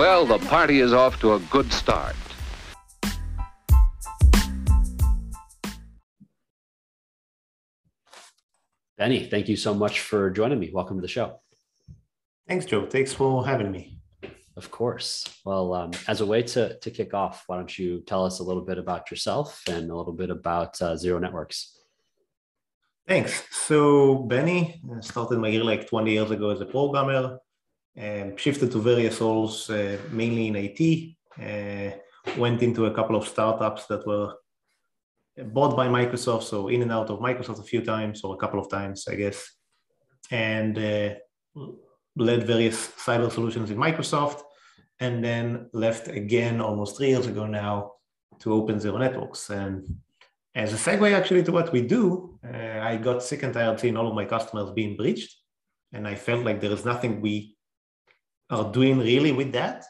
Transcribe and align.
Well, 0.00 0.24
the 0.24 0.38
party 0.38 0.80
is 0.80 0.94
off 0.94 1.20
to 1.20 1.34
a 1.34 1.38
good 1.50 1.70
start. 1.70 2.16
Benny, 8.96 9.26
thank 9.26 9.46
you 9.46 9.56
so 9.56 9.74
much 9.74 10.00
for 10.00 10.30
joining 10.30 10.58
me. 10.58 10.70
Welcome 10.72 10.96
to 10.96 11.02
the 11.02 11.06
show. 11.06 11.42
Thanks, 12.48 12.64
Joe. 12.64 12.86
Thanks 12.86 13.12
for 13.12 13.46
having 13.46 13.70
me. 13.70 13.98
Of 14.56 14.70
course. 14.70 15.38
Well, 15.44 15.74
um, 15.74 15.90
as 16.08 16.22
a 16.22 16.26
way 16.26 16.44
to, 16.44 16.78
to 16.78 16.90
kick 16.90 17.12
off, 17.12 17.44
why 17.46 17.56
don't 17.56 17.78
you 17.78 18.00
tell 18.06 18.24
us 18.24 18.38
a 18.38 18.42
little 18.42 18.64
bit 18.64 18.78
about 18.78 19.10
yourself 19.10 19.62
and 19.68 19.90
a 19.90 19.94
little 19.94 20.14
bit 20.14 20.30
about 20.30 20.80
uh, 20.80 20.96
Zero 20.96 21.18
Networks? 21.18 21.78
Thanks. 23.06 23.44
So, 23.50 24.14
Benny 24.14 24.80
I 24.96 25.00
started 25.00 25.40
my 25.40 25.50
career 25.50 25.62
like 25.62 25.90
20 25.90 26.10
years 26.10 26.30
ago 26.30 26.48
as 26.48 26.62
a 26.62 26.64
programmer 26.64 27.38
and 28.00 28.40
shifted 28.40 28.72
to 28.72 28.80
various 28.80 29.20
roles, 29.20 29.68
uh, 29.68 29.98
mainly 30.10 30.48
in 30.48 30.56
IT. 30.56 30.80
Uh, 31.38 31.90
went 32.38 32.62
into 32.62 32.86
a 32.86 32.94
couple 32.94 33.14
of 33.14 33.28
startups 33.28 33.86
that 33.86 34.06
were 34.06 34.32
bought 35.52 35.76
by 35.76 35.86
Microsoft, 35.86 36.44
so 36.44 36.68
in 36.68 36.82
and 36.82 36.92
out 36.92 37.10
of 37.10 37.18
Microsoft 37.18 37.60
a 37.60 37.70
few 37.72 37.82
times 37.82 38.22
or 38.24 38.34
a 38.34 38.38
couple 38.38 38.58
of 38.58 38.70
times, 38.70 39.06
I 39.06 39.16
guess, 39.16 39.54
and 40.30 40.78
uh, 40.78 41.14
led 42.16 42.46
various 42.46 42.88
cyber 43.06 43.30
solutions 43.30 43.70
in 43.70 43.76
Microsoft, 43.76 44.40
and 44.98 45.22
then 45.22 45.68
left 45.74 46.08
again 46.08 46.60
almost 46.60 46.96
three 46.96 47.08
years 47.08 47.26
ago 47.26 47.46
now 47.46 47.92
to 48.38 48.54
open 48.54 48.80
Zero 48.80 48.96
Networks. 48.96 49.50
And 49.50 49.86
as 50.54 50.72
a 50.72 50.76
segue 50.76 51.12
actually 51.12 51.42
to 51.44 51.52
what 51.52 51.70
we 51.70 51.82
do, 51.82 52.38
uh, 52.46 52.80
I 52.80 52.96
got 52.96 53.22
sick 53.22 53.42
and 53.42 53.52
tired 53.52 53.78
seeing 53.78 53.96
all 53.98 54.08
of 54.08 54.14
my 54.14 54.24
customers 54.24 54.70
being 54.70 54.96
breached, 54.96 55.36
and 55.92 56.08
I 56.08 56.14
felt 56.14 56.46
like 56.46 56.60
there 56.62 56.72
is 56.72 56.86
nothing 56.86 57.20
we 57.20 57.56
are 58.50 58.70
doing 58.72 58.98
really 58.98 59.32
with 59.32 59.52
that. 59.52 59.84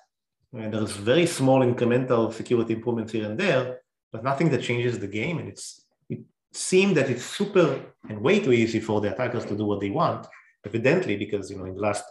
And 0.53 0.73
there's 0.75 0.93
very 0.93 1.27
small 1.27 1.61
incremental 1.61 2.33
security 2.33 2.75
improvements 2.75 3.13
here 3.13 3.25
and 3.25 3.39
there, 3.39 3.81
but 4.13 4.25
nothing 4.25 4.51
that 4.51 4.63
changes 4.63 4.99
the 4.99 5.07
game. 5.07 5.39
And 5.39 5.49
it's 5.49 5.87
it 6.09 6.21
seemed 6.53 6.97
that 6.97 7.09
it's 7.09 7.25
super 7.25 7.81
and 8.09 8.21
way 8.21 8.41
too 8.41 8.53
easy 8.53 8.81
for 8.81 9.01
the 9.01 9.13
attackers 9.13 9.45
to 9.47 9.57
do 9.57 9.65
what 9.65 9.81
they 9.81 9.91
want, 9.91 10.27
evidently, 10.67 11.17
because 11.17 11.51
you 11.51 11.57
know, 11.57 11.67
in 11.67 11.75
the 11.75 11.81
last 11.81 12.05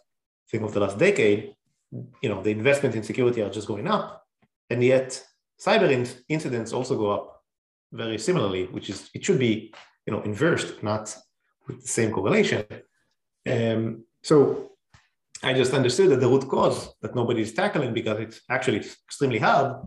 thing 0.50 0.64
of 0.64 0.74
the 0.74 0.80
last 0.80 0.98
decade, 0.98 1.54
you 2.22 2.30
know, 2.30 2.42
the 2.42 2.52
investment 2.52 2.96
in 2.96 3.04
security 3.04 3.42
are 3.42 3.50
just 3.50 3.68
going 3.68 3.88
up. 3.88 4.26
And 4.70 4.84
yet 4.84 5.22
cyber 5.60 5.90
in- 5.92 6.24
incidents 6.30 6.72
also 6.72 6.96
go 6.98 7.12
up 7.12 7.44
very 7.92 8.18
similarly, 8.18 8.66
which 8.68 8.90
is 8.90 9.10
it 9.14 9.26
should 9.26 9.40
be, 9.40 9.74
you 10.06 10.14
know, 10.14 10.22
inversed, 10.22 10.82
not 10.82 11.16
with 11.68 11.82
the 11.82 11.88
same 11.88 12.12
correlation. 12.12 12.66
Um, 13.48 14.06
so 14.22 14.69
I 15.42 15.54
just 15.54 15.74
understood 15.74 16.10
that 16.10 16.20
the 16.20 16.28
root 16.28 16.48
cause 16.48 16.94
that 17.02 17.16
nobody 17.16 17.42
is 17.42 17.54
tackling 17.54 17.94
because 17.94 18.20
it's 18.20 18.42
actually 18.50 18.78
extremely 18.78 19.40
hard 19.40 19.82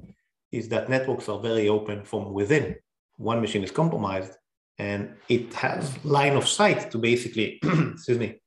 is 0.50 0.68
that 0.68 0.88
networks 0.88 1.28
are 1.28 1.38
very 1.38 1.68
open 1.68 2.04
from 2.04 2.32
within. 2.32 2.76
One 3.16 3.40
machine 3.40 3.62
is 3.62 3.70
compromised 3.70 4.32
and 4.78 5.14
it 5.28 5.52
has 5.54 6.02
line 6.04 6.36
of 6.36 6.48
sight 6.48 6.90
to 6.90 6.98
basically, 6.98 7.60
excuse 7.92 8.18
me, 8.18 8.40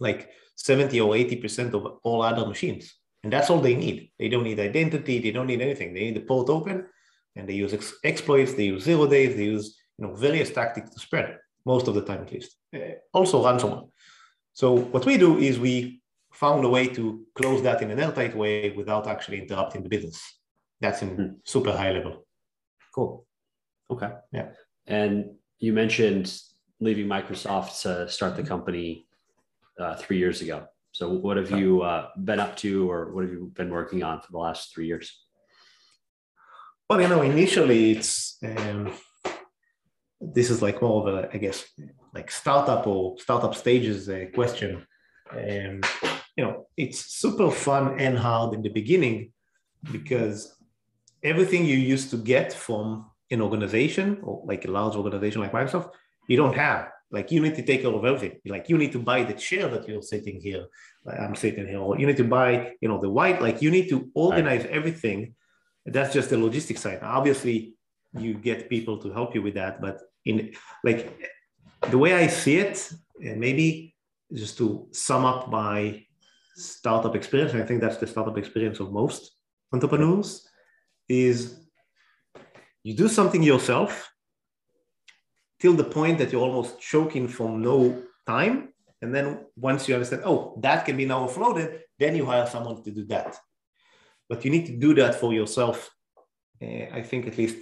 like 0.00 0.30
70 0.56 1.00
or 1.00 1.14
80% 1.14 1.72
of 1.74 1.98
all 2.02 2.22
other 2.22 2.46
machines. 2.46 2.94
And 3.22 3.32
that's 3.32 3.50
all 3.50 3.60
they 3.60 3.74
need. 3.74 4.12
They 4.18 4.28
don't 4.28 4.44
need 4.44 4.60
identity. 4.60 5.18
They 5.18 5.30
don't 5.30 5.46
need 5.46 5.60
anything. 5.60 5.94
They 5.94 6.00
need 6.00 6.16
the 6.16 6.20
port 6.20 6.48
open 6.50 6.86
and 7.36 7.48
they 7.48 7.54
use 7.54 7.72
ex- 7.72 7.94
exploits. 8.04 8.54
They 8.54 8.66
use 8.66 8.84
zero 8.84 9.06
days. 9.06 9.34
They 9.34 9.44
use 9.44 9.78
you 9.98 10.06
know 10.06 10.14
various 10.14 10.50
tactics 10.50 10.90
to 10.90 11.00
spread 11.00 11.38
most 11.64 11.88
of 11.88 11.94
the 11.94 12.02
time 12.02 12.22
at 12.22 12.32
least. 12.32 12.56
Uh, 12.74 12.96
also 13.12 13.42
ransomware. 13.42 13.88
So 14.52 14.72
what 14.72 15.06
we 15.06 15.18
do 15.18 15.38
is 15.38 15.58
we 15.58 16.00
found 16.40 16.64
a 16.64 16.68
way 16.68 16.86
to 16.86 17.26
close 17.34 17.62
that 17.62 17.82
in 17.82 17.90
an 17.90 17.98
airtight 17.98 18.36
way 18.36 18.70
without 18.70 19.06
actually 19.08 19.40
interrupting 19.40 19.82
the 19.82 19.88
business. 19.88 20.20
That's 20.80 21.02
in 21.02 21.10
mm-hmm. 21.10 21.32
super 21.44 21.72
high 21.72 21.92
level. 21.92 22.26
Cool. 22.94 23.26
Okay. 23.90 24.10
Yeah. 24.32 24.50
And 24.86 25.34
you 25.58 25.72
mentioned 25.72 26.32
leaving 26.80 27.06
Microsoft 27.06 27.82
to 27.82 28.08
start 28.08 28.36
the 28.36 28.44
company 28.44 29.06
uh, 29.80 29.96
three 29.96 30.18
years 30.18 30.40
ago. 30.40 30.66
So, 30.92 31.08
what 31.10 31.36
have 31.36 31.50
you 31.50 31.82
uh, 31.82 32.08
been 32.24 32.40
up 32.40 32.56
to, 32.58 32.90
or 32.90 33.12
what 33.12 33.24
have 33.24 33.32
you 33.32 33.52
been 33.54 33.70
working 33.70 34.02
on 34.02 34.20
for 34.20 34.32
the 34.32 34.38
last 34.38 34.74
three 34.74 34.86
years? 34.86 35.06
Well, 36.88 37.00
you 37.00 37.08
know, 37.08 37.22
initially 37.22 37.92
it's 37.92 38.38
um, 38.42 38.92
this 40.20 40.50
is 40.50 40.62
like 40.62 40.80
more 40.80 41.08
of 41.08 41.14
a, 41.14 41.28
I 41.32 41.38
guess, 41.38 41.64
like 42.14 42.30
startup 42.30 42.86
or 42.86 43.16
startup 43.18 43.54
stages 43.54 44.08
uh, 44.08 44.26
question. 44.34 44.86
Um, 45.30 45.80
you 46.38 46.44
know, 46.44 46.68
it's 46.76 47.00
super 47.22 47.50
fun 47.50 47.98
and 47.98 48.16
hard 48.16 48.54
in 48.54 48.62
the 48.62 48.68
beginning 48.68 49.32
because 49.90 50.56
everything 51.24 51.64
you 51.66 51.76
used 51.76 52.10
to 52.12 52.16
get 52.16 52.52
from 52.52 53.10
an 53.32 53.42
organization 53.42 54.20
or 54.22 54.44
like 54.46 54.64
a 54.64 54.70
large 54.70 54.94
organization 54.94 55.40
like 55.40 55.50
Microsoft, 55.50 55.90
you 56.28 56.36
don't 56.36 56.54
have. 56.54 56.90
Like 57.10 57.32
you 57.32 57.40
need 57.40 57.56
to 57.56 57.64
take 57.64 57.82
care 57.82 57.90
of 57.90 58.04
everything. 58.04 58.38
Like 58.46 58.68
you 58.68 58.78
need 58.78 58.92
to 58.92 59.00
buy 59.00 59.24
the 59.24 59.32
chair 59.32 59.66
that 59.66 59.88
you're 59.88 60.00
sitting 60.14 60.40
here. 60.40 60.66
I'm 61.10 61.34
sitting 61.34 61.66
here, 61.66 61.80
or 61.80 61.98
you 61.98 62.06
need 62.06 62.18
to 62.18 62.28
buy, 62.38 62.74
you 62.80 62.88
know, 62.88 63.00
the 63.00 63.10
white. 63.10 63.42
Like 63.42 63.60
you 63.60 63.70
need 63.72 63.88
to 63.88 64.08
organize 64.14 64.62
right. 64.62 64.70
everything. 64.70 65.34
That's 65.86 66.12
just 66.12 66.30
the 66.30 66.38
logistics 66.38 66.82
side. 66.82 67.00
Obviously, 67.02 67.74
you 68.12 68.34
get 68.34 68.68
people 68.68 68.98
to 68.98 69.10
help 69.10 69.34
you 69.34 69.42
with 69.42 69.54
that, 69.54 69.80
but 69.80 69.96
in 70.24 70.52
like 70.84 71.00
the 71.90 71.98
way 71.98 72.12
I 72.14 72.26
see 72.28 72.58
it, 72.58 72.92
and 73.24 73.40
maybe 73.40 73.96
just 74.32 74.58
to 74.58 74.86
sum 74.92 75.24
up 75.24 75.48
my 75.50 76.04
startup 76.58 77.14
experience, 77.14 77.54
I 77.54 77.62
think 77.62 77.80
that's 77.80 77.98
the 77.98 78.06
startup 78.06 78.36
experience 78.36 78.80
of 78.80 78.92
most 78.92 79.32
entrepreneurs, 79.72 80.48
is 81.08 81.60
you 82.82 82.94
do 82.94 83.08
something 83.08 83.42
yourself 83.42 84.10
till 85.60 85.74
the 85.74 85.84
point 85.84 86.18
that 86.18 86.32
you're 86.32 86.42
almost 86.42 86.80
choking 86.80 87.28
from 87.28 87.62
no 87.62 88.02
time. 88.26 88.72
And 89.02 89.14
then 89.14 89.46
once 89.56 89.88
you 89.88 89.94
understand, 89.94 90.22
oh, 90.24 90.58
that 90.62 90.84
can 90.84 90.96
be 90.96 91.04
now 91.04 91.26
offloaded, 91.26 91.80
then 91.98 92.16
you 92.16 92.26
hire 92.26 92.46
someone 92.46 92.82
to 92.82 92.90
do 92.90 93.04
that. 93.06 93.36
But 94.28 94.44
you 94.44 94.50
need 94.50 94.66
to 94.66 94.76
do 94.76 94.94
that 94.94 95.14
for 95.14 95.32
yourself, 95.32 95.90
uh, 96.62 96.86
I 96.92 97.02
think 97.02 97.26
at 97.26 97.38
least 97.38 97.56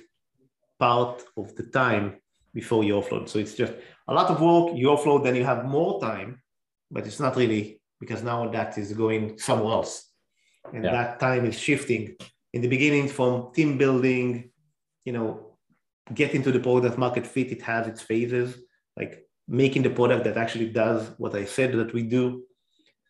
part 0.79 1.23
of 1.37 1.55
the 1.57 1.65
time 1.65 2.21
before 2.53 2.85
you 2.85 2.95
offload. 2.95 3.29
So 3.29 3.39
it's 3.39 3.55
just 3.55 3.75
a 4.09 4.15
lot 4.15 4.31
of 4.31 4.41
work, 4.41 4.77
you 4.77 4.89
offload, 4.89 5.25
then 5.25 5.37
you 5.37 5.45
have 5.45 5.65
more 5.65 6.01
time, 6.01 6.43
but 6.91 7.07
it's 7.07 7.21
not 7.21 7.37
really 7.37 7.81
because 8.01 8.23
now 8.23 8.49
that 8.49 8.77
is 8.79 8.93
going 8.93 9.39
somewhere 9.39 9.73
else. 9.73 10.11
And 10.73 10.85
yeah. 10.85 10.93
that 10.93 11.21
time 11.21 11.47
is 11.47 11.59
shifting 11.59 12.17
in 12.53 12.63
the 12.63 12.69
beginning 12.69 13.09
from 13.09 13.53
team 13.53 13.79
building, 13.79 14.51
you 15.05 15.13
know, 15.13 15.57
getting 16.15 16.43
to 16.43 16.53
the 16.53 16.61
product 16.61 16.99
market 16.99 17.27
fit, 17.27 17.53
it 17.53 17.63
has 17.63 17.87
its 17.87 18.01
phases, 18.01 18.59
like 18.97 19.27
making 19.49 19.83
the 19.83 19.91
product 19.91 20.25
that 20.25 20.37
actually 20.37 20.71
does 20.71 21.11
what 21.19 21.35
I 21.35 21.45
said 21.45 21.73
that 21.73 21.93
we 21.93 22.03
do, 22.03 22.45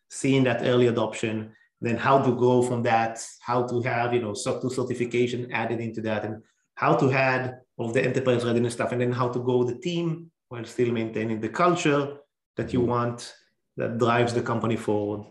seeing 0.09 0.43
that 0.43 0.63
early 0.63 0.87
adoption, 0.87 1.51
then 1.79 1.95
how 1.95 2.19
to 2.19 2.35
go 2.35 2.61
from 2.61 2.83
that, 2.83 3.23
how 3.41 3.65
to 3.67 3.81
have, 3.81 4.13
you 4.13 4.21
know, 4.21 4.33
SOC 4.33 4.61
2 4.63 4.69
certification 4.69 5.51
added 5.51 5.79
into 5.79 6.01
that, 6.01 6.25
and 6.25 6.41
how 6.75 6.95
to 6.95 7.11
add 7.11 7.55
all 7.77 7.91
the 7.91 8.03
enterprise 8.03 8.43
readiness 8.43 8.73
stuff, 8.73 8.91
and 8.91 9.01
then 9.01 9.11
how 9.11 9.29
to 9.29 9.39
go 9.39 9.63
the 9.63 9.75
team 9.75 10.31
while 10.49 10.65
still 10.65 10.91
maintaining 10.91 11.39
the 11.39 11.49
culture 11.49 12.17
that 12.55 12.73
you 12.73 12.81
mm. 12.81 12.87
want 12.87 13.33
that 13.77 13.97
drives 13.97 14.33
the 14.33 14.41
company 14.41 14.75
forward. 14.75 15.25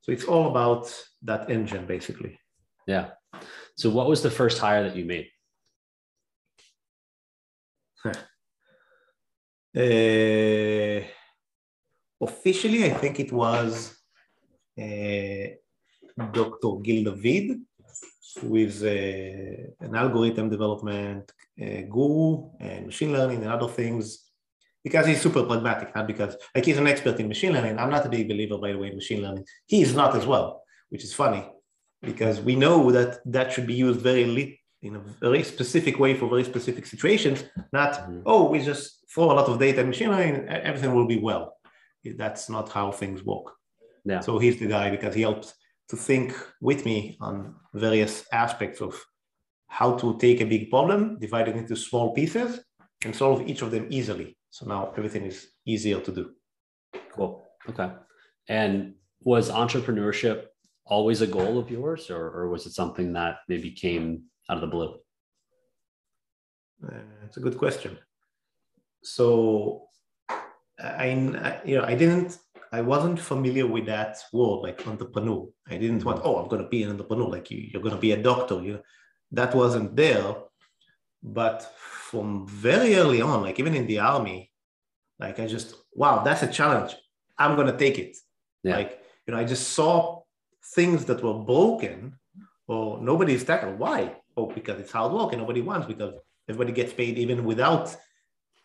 So 0.00 0.10
it's 0.12 0.24
all 0.24 0.50
about 0.50 0.92
that 1.22 1.50
engine, 1.50 1.86
basically. 1.86 2.38
Yeah. 2.86 3.10
So 3.76 3.90
what 3.90 4.08
was 4.08 4.22
the 4.22 4.30
first 4.30 4.58
hire 4.58 4.82
that 4.82 4.96
you 4.96 5.04
made? 5.04 5.28
Uh, 9.74 11.00
officially, 12.20 12.84
I 12.84 12.90
think 12.90 13.18
it 13.20 13.32
was 13.32 13.96
uh, 14.78 15.46
Dr. 16.30 16.76
Gil 16.82 17.14
David, 17.14 17.62
who 18.38 18.56
is 18.56 18.82
uh, 18.82 19.72
an 19.80 19.94
algorithm 19.94 20.50
development 20.50 21.32
uh, 21.58 21.82
guru 21.88 22.50
and 22.60 22.84
machine 22.84 23.14
learning 23.14 23.42
and 23.44 23.50
other 23.50 23.68
things, 23.68 24.31
because 24.84 25.06
he's 25.06 25.20
super 25.20 25.44
pragmatic, 25.44 25.94
not 25.94 26.06
because, 26.06 26.36
like, 26.54 26.64
he's 26.64 26.78
an 26.78 26.86
expert 26.86 27.18
in 27.20 27.28
machine 27.28 27.52
learning. 27.52 27.78
I'm 27.78 27.90
not 27.90 28.06
a 28.06 28.08
big 28.08 28.28
believer, 28.28 28.58
by 28.58 28.72
the 28.72 28.78
way, 28.78 28.88
in 28.88 28.96
machine 28.96 29.22
learning. 29.22 29.44
He 29.66 29.82
is 29.82 29.94
not 29.94 30.16
as 30.16 30.26
well, 30.26 30.62
which 30.88 31.04
is 31.04 31.14
funny 31.14 31.48
because 32.02 32.40
we 32.40 32.56
know 32.56 32.90
that 32.90 33.20
that 33.26 33.52
should 33.52 33.66
be 33.66 33.74
used 33.74 34.00
very 34.00 34.24
lit 34.24 34.56
in 34.82 34.96
a 34.96 34.98
very 35.20 35.44
specific 35.44 35.98
way 35.98 36.14
for 36.14 36.28
very 36.28 36.42
specific 36.42 36.86
situations, 36.86 37.44
not, 37.72 37.92
mm-hmm. 37.92 38.22
oh, 38.26 38.50
we 38.50 38.60
just 38.60 39.04
throw 39.14 39.30
a 39.30 39.34
lot 39.34 39.48
of 39.48 39.58
data 39.58 39.80
in 39.80 39.88
machine 39.88 40.10
learning, 40.10 40.48
everything 40.48 40.92
will 40.94 41.06
be 41.06 41.18
well. 41.18 41.56
That's 42.04 42.50
not 42.50 42.68
how 42.68 42.90
things 42.90 43.22
work. 43.22 43.52
Yeah. 44.04 44.20
So 44.20 44.38
he's 44.38 44.58
the 44.58 44.66
guy 44.66 44.90
because 44.90 45.14
he 45.14 45.22
helps 45.22 45.54
to 45.90 45.96
think 45.96 46.34
with 46.60 46.84
me 46.84 47.16
on 47.20 47.54
various 47.74 48.24
aspects 48.32 48.80
of 48.80 49.00
how 49.68 49.94
to 49.98 50.18
take 50.18 50.40
a 50.40 50.46
big 50.46 50.68
problem, 50.68 51.18
divide 51.20 51.48
it 51.48 51.56
into 51.56 51.76
small 51.76 52.12
pieces, 52.12 52.60
and 53.04 53.14
solve 53.14 53.48
each 53.48 53.62
of 53.62 53.70
them 53.70 53.86
easily. 53.88 54.36
So 54.52 54.66
now 54.66 54.92
everything 54.98 55.24
is 55.24 55.48
easier 55.64 55.98
to 56.00 56.12
do. 56.12 56.24
Cool. 57.14 57.42
Okay. 57.70 57.90
And 58.48 58.94
was 59.22 59.50
entrepreneurship 59.50 60.44
always 60.84 61.22
a 61.22 61.26
goal 61.26 61.58
of 61.58 61.70
yours, 61.70 62.10
or, 62.10 62.24
or 62.36 62.50
was 62.50 62.66
it 62.66 62.72
something 62.72 63.14
that 63.14 63.36
maybe 63.48 63.70
came 63.70 64.24
out 64.50 64.58
of 64.58 64.60
the 64.60 64.66
blue? 64.66 64.92
Uh, 66.86 66.98
it's 67.24 67.38
a 67.38 67.40
good 67.40 67.56
question. 67.56 67.96
So, 69.02 69.88
I, 70.78 71.60
you 71.64 71.78
know, 71.78 71.84
I 71.84 71.94
didn't, 71.94 72.38
I 72.72 72.82
wasn't 72.82 73.20
familiar 73.20 73.66
with 73.66 73.86
that 73.86 74.18
word 74.34 74.60
like 74.66 74.86
entrepreneur. 74.86 75.48
I 75.66 75.78
didn't 75.78 76.04
want, 76.04 76.20
oh, 76.24 76.36
I'm 76.36 76.48
going 76.48 76.62
to 76.62 76.68
be 76.68 76.82
an 76.82 76.90
entrepreneur. 76.90 77.28
Like 77.28 77.50
you, 77.50 77.70
you're 77.72 77.82
going 77.82 77.94
to 77.94 78.00
be 78.00 78.12
a 78.12 78.22
doctor. 78.22 78.60
You, 78.60 78.80
that 79.30 79.54
wasn't 79.54 79.96
there. 79.96 80.34
But 81.22 81.72
from 81.76 82.46
very 82.46 82.96
early 82.96 83.20
on, 83.20 83.42
like 83.42 83.58
even 83.60 83.74
in 83.74 83.86
the 83.86 84.00
army, 84.00 84.50
like 85.18 85.38
I 85.38 85.46
just, 85.46 85.76
wow, 85.94 86.22
that's 86.24 86.42
a 86.42 86.48
challenge. 86.48 86.96
I'm 87.38 87.56
to 87.56 87.76
take 87.76 87.98
it. 87.98 88.16
Yeah. 88.62 88.76
Like, 88.76 89.02
you 89.26 89.34
know, 89.34 89.40
I 89.40 89.44
just 89.44 89.70
saw 89.70 90.22
things 90.74 91.04
that 91.06 91.22
were 91.22 91.34
broken 91.34 92.18
or 92.66 93.00
nobody's 93.00 93.44
tackled. 93.44 93.78
Why? 93.78 94.16
Oh, 94.36 94.46
because 94.46 94.80
it's 94.80 94.92
hard 94.92 95.12
work 95.12 95.32
and 95.32 95.40
nobody 95.40 95.60
wants 95.60 95.86
because 95.86 96.14
everybody 96.48 96.72
gets 96.72 96.92
paid 96.92 97.18
even 97.18 97.44
without 97.44 97.94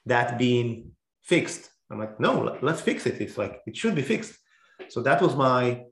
that 0.05 0.37
being 0.37 0.91
fixed. 1.23 1.69
I'm 1.89 1.99
like, 1.99 2.19
no, 2.19 2.57
let's 2.61 2.81
fix 2.81 3.05
it. 3.05 3.21
It's 3.21 3.37
like 3.37 3.61
it 3.65 3.75
should 3.75 3.95
be 3.95 4.01
fixed. 4.01 4.37
So 4.89 5.01
that 5.03 5.21
was 5.21 5.35
my 5.35 5.83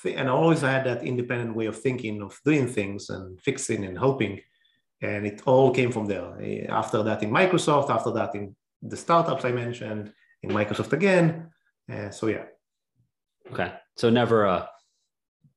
thing. 0.00 0.16
And 0.16 0.28
I 0.28 0.32
always 0.32 0.60
had 0.60 0.84
that 0.84 1.02
independent 1.02 1.56
way 1.56 1.66
of 1.66 1.80
thinking, 1.80 2.22
of 2.22 2.38
doing 2.44 2.66
things 2.66 3.10
and 3.10 3.40
fixing 3.40 3.84
and 3.84 3.96
hoping. 3.96 4.40
And 5.02 5.26
it 5.26 5.42
all 5.46 5.72
came 5.72 5.90
from 5.90 6.06
there. 6.06 6.68
After 6.70 7.02
that 7.02 7.22
in 7.22 7.30
Microsoft, 7.30 7.90
after 7.90 8.12
that 8.12 8.34
in 8.34 8.54
the 8.80 8.96
startups 8.96 9.44
I 9.44 9.52
mentioned, 9.52 10.12
in 10.42 10.50
Microsoft 10.50 10.92
again. 10.92 11.50
Uh, 11.92 12.10
so 12.10 12.28
yeah. 12.28 12.44
Okay. 13.50 13.72
So 13.96 14.10
never 14.10 14.44
a 14.44 14.68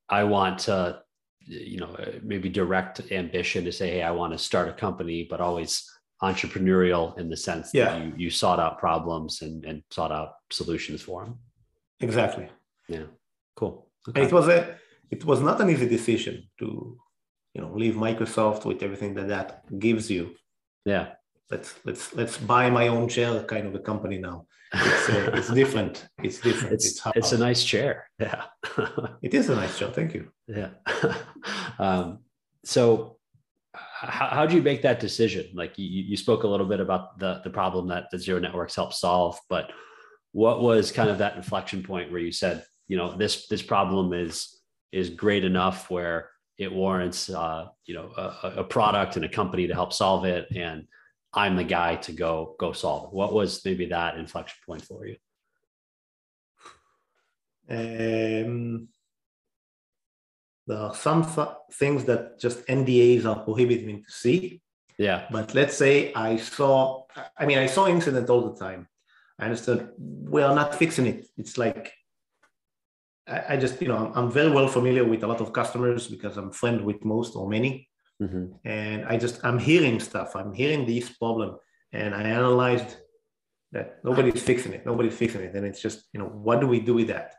I 0.10 0.24
want 0.24 0.60
to, 0.60 1.02
you 1.40 1.80
know, 1.80 1.96
maybe 2.22 2.50
direct 2.50 3.12
ambition 3.12 3.64
to 3.66 3.72
say, 3.72 3.92
hey, 3.92 4.04
I 4.04 4.12
want 4.12 4.34
to 4.34 4.40
start 4.40 4.70
a 4.70 4.74
company, 4.74 5.28
but 5.30 5.42
always 5.42 5.90
entrepreneurial 6.22 7.18
in 7.18 7.30
the 7.30 7.38
sense 7.38 7.72
yeah. 7.74 7.86
that 7.86 8.06
you, 8.06 8.14
you 8.18 8.30
sought 8.30 8.60
out 8.60 8.80
problems 8.80 9.42
and, 9.42 9.66
and 9.66 9.84
sought 9.92 10.12
out 10.12 10.34
solutions 10.52 11.02
for 11.02 11.26
them. 11.26 11.40
Exactly. 12.00 12.50
Yeah. 12.88 13.04
Cool. 13.56 13.88
Okay. 14.08 14.24
it 14.24 14.32
was 14.32 14.48
a 14.48 14.78
it 15.10 15.26
was 15.26 15.42
not 15.42 15.60
an 15.62 15.70
easy 15.70 15.88
decision 15.88 16.48
to 16.60 16.98
you 17.56 17.62
know 17.62 17.72
leave 17.74 17.96
Microsoft 17.96 18.66
with 18.66 18.84
everything 18.84 19.16
that 19.16 19.30
that 19.30 19.80
gives 19.80 20.12
you. 20.12 20.36
Yeah. 20.86 21.14
Let's 21.50 21.74
let's 21.86 22.14
let's 22.14 22.38
buy 22.38 22.70
my 22.70 22.88
own 22.90 23.08
chair 23.08 23.42
kind 23.44 23.66
of 23.66 23.74
a 23.74 23.80
company 23.80 24.18
now 24.20 24.46
it's, 24.74 25.10
uh, 25.10 25.32
it's 25.34 25.50
different. 25.54 26.08
It's 26.24 26.40
different. 26.40 26.74
It's, 26.74 26.86
it's, 26.86 27.08
it's 27.16 27.32
a 27.32 27.38
nice 27.38 27.64
chair. 27.64 28.10
Yeah. 28.20 28.44
it 29.22 29.34
is 29.34 29.50
a 29.50 29.56
nice 29.56 29.78
chair. 29.78 29.90
Thank 29.90 30.14
you. 30.14 30.30
Yeah. 30.48 30.70
um, 31.80 32.20
so 32.64 33.18
how, 33.74 34.28
how 34.28 34.46
do 34.46 34.56
you 34.56 34.62
make 34.62 34.82
that 34.84 35.00
decision? 35.00 35.48
Like 35.54 35.78
you, 35.78 35.86
you 35.86 36.18
spoke 36.18 36.44
a 36.44 36.48
little 36.48 36.66
bit 36.66 36.80
about 36.80 37.20
the, 37.20 37.42
the 37.44 37.50
problem 37.50 37.88
that 37.88 38.10
the 38.12 38.20
zero 38.20 38.40
networks 38.40 38.76
help 38.76 38.94
solve, 38.94 39.40
but 39.50 39.72
what 40.32 40.62
was 40.62 40.92
kind 40.92 41.10
of 41.10 41.20
that 41.20 41.38
inflection 41.38 41.84
point 41.84 42.12
where 42.12 42.22
you 42.22 42.32
said, 42.32 42.64
you 42.88 42.98
know, 42.98 43.16
this, 43.16 43.48
this 43.48 43.62
problem 43.62 44.14
is, 44.14 44.60
is 44.92 45.10
great 45.10 45.44
enough 45.44 45.90
where 45.90 46.30
it 46.58 46.72
warrants, 46.72 47.30
uh, 47.30 47.68
you 47.86 47.94
know, 47.94 48.12
a, 48.18 48.54
a 48.58 48.64
product 48.64 49.16
and 49.16 49.26
a 49.26 49.30
company 49.30 49.68
to 49.68 49.74
help 49.74 49.92
solve 49.94 50.26
it. 50.26 50.48
And 50.56 50.88
I'm 51.34 51.56
the 51.56 51.64
guy 51.64 51.98
to 51.98 52.14
go 52.14 52.56
go 52.60 52.72
solve 52.72 53.06
it. 53.06 53.14
What 53.14 53.34
was 53.34 53.64
maybe 53.66 53.88
that 53.88 54.18
inflection 54.18 54.58
point 54.66 54.84
for 54.84 55.06
you? 55.06 55.18
Um, 57.70 58.88
there 60.68 60.78
are 60.78 60.96
some 60.96 61.24
th- 61.26 61.48
things 61.74 62.06
that 62.06 62.40
just 62.40 62.66
NDAs 62.68 63.26
are 63.26 63.44
prohibiting 63.44 63.88
me 63.88 64.02
to 64.02 64.12
see. 64.12 64.62
Yeah. 64.98 65.28
But 65.30 65.54
let's 65.54 65.76
say 65.76 66.14
I 66.14 66.38
saw, 66.38 67.04
I 67.38 67.46
mean, 67.46 67.58
I 67.58 67.66
saw 67.66 67.88
incident 67.88 68.30
all 68.30 68.50
the 68.52 68.60
time. 68.60 68.88
I 69.38 69.46
understood 69.46 69.90
we 69.98 70.42
are 70.42 70.56
not 70.56 70.76
fixing 70.76 71.06
it. 71.06 71.28
It's 71.38 71.58
like, 71.58 71.92
I, 73.28 73.54
I 73.54 73.58
just, 73.58 73.82
you 73.82 73.88
know, 73.88 74.12
I'm, 74.16 74.32
very 74.32 74.52
well 74.52 74.68
familiar 74.68 75.04
with 75.04 75.24
a 75.24 75.28
lot 75.28 75.42
of 75.42 75.54
customers 75.54 76.08
because 76.08 76.38
I'm 76.38 76.52
friend 76.52 76.82
with 76.86 77.04
most 77.04 77.36
or 77.36 77.50
many. 77.50 77.90
Mm-hmm. 78.22 78.46
And 78.68 79.06
I 79.06 79.18
just, 79.18 79.44
I'm 79.44 79.60
hearing 79.60 80.00
stuff. 80.00 80.36
I'm 80.36 80.54
hearing 80.54 80.86
this 80.86 81.10
problem. 81.10 81.58
And 81.92 82.14
I 82.14 82.24
analyzed 82.24 82.98
that 83.72 84.00
nobody's 84.04 84.42
fixing 84.42 84.74
it. 84.74 84.86
Nobody's 84.86 85.18
fixing 85.18 85.42
it. 85.42 85.56
And 85.56 85.66
it's 85.66 85.82
just, 85.82 86.06
you 86.14 86.20
know, 86.20 86.28
what 86.28 86.62
do 86.62 86.68
we 86.68 86.80
do 86.80 86.94
with 86.94 87.08
that? 87.08 87.34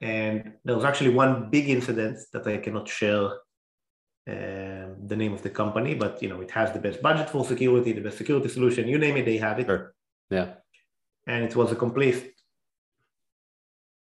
And 0.00 0.52
there 0.64 0.76
was 0.76 0.84
actually 0.84 1.10
one 1.10 1.50
big 1.50 1.68
incident 1.68 2.18
that 2.32 2.46
I 2.46 2.58
cannot 2.58 2.88
share 2.88 3.30
um, 4.28 5.06
the 5.06 5.16
name 5.16 5.32
of 5.32 5.42
the 5.42 5.50
company, 5.50 5.94
but 5.94 6.20
you 6.20 6.28
know, 6.28 6.40
it 6.40 6.50
has 6.50 6.72
the 6.72 6.80
best 6.80 7.00
budget 7.00 7.30
for 7.30 7.44
security, 7.44 7.92
the 7.92 8.00
best 8.00 8.18
security 8.18 8.48
solution, 8.48 8.88
you 8.88 8.98
name 8.98 9.16
it, 9.16 9.24
they 9.24 9.36
have 9.38 9.60
it. 9.60 9.66
Sure. 9.66 9.94
Yeah. 10.30 10.54
And 11.26 11.44
it 11.44 11.54
was 11.54 11.70
a 11.70 11.76
complete, 11.76 12.34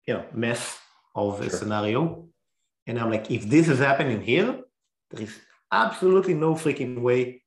you 0.06 0.14
know, 0.14 0.24
mess 0.32 0.78
of 1.16 1.40
a 1.40 1.50
scenario. 1.50 2.28
And 2.86 2.98
I'm 2.98 3.10
like, 3.10 3.30
if 3.30 3.48
this 3.48 3.68
is 3.68 3.78
happening 3.78 4.20
here, 4.20 4.60
there 5.10 5.22
is 5.22 5.34
absolutely 5.72 6.34
no 6.34 6.54
freaking 6.54 7.00
way 7.00 7.42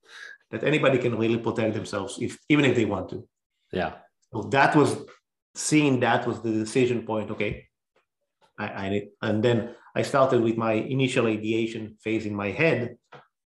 that 0.50 0.64
anybody 0.64 0.98
can 0.98 1.16
really 1.16 1.38
protect 1.38 1.74
themselves 1.74 2.18
if 2.20 2.38
even 2.48 2.64
if 2.64 2.74
they 2.76 2.84
want 2.84 3.08
to. 3.10 3.26
Yeah. 3.72 3.92
So 4.32 4.42
that 4.50 4.74
was 4.76 4.96
seeing 5.54 6.00
that 6.00 6.26
was 6.26 6.42
the 6.42 6.50
decision 6.50 7.06
point. 7.06 7.30
Okay. 7.30 7.66
I, 8.58 8.64
I 8.64 9.08
and 9.22 9.42
then 9.42 9.74
I 9.94 10.02
started 10.02 10.42
with 10.42 10.56
my 10.56 10.72
initial 10.72 11.26
ideation 11.26 11.96
phase 12.02 12.26
in 12.26 12.34
my 12.34 12.50
head 12.50 12.96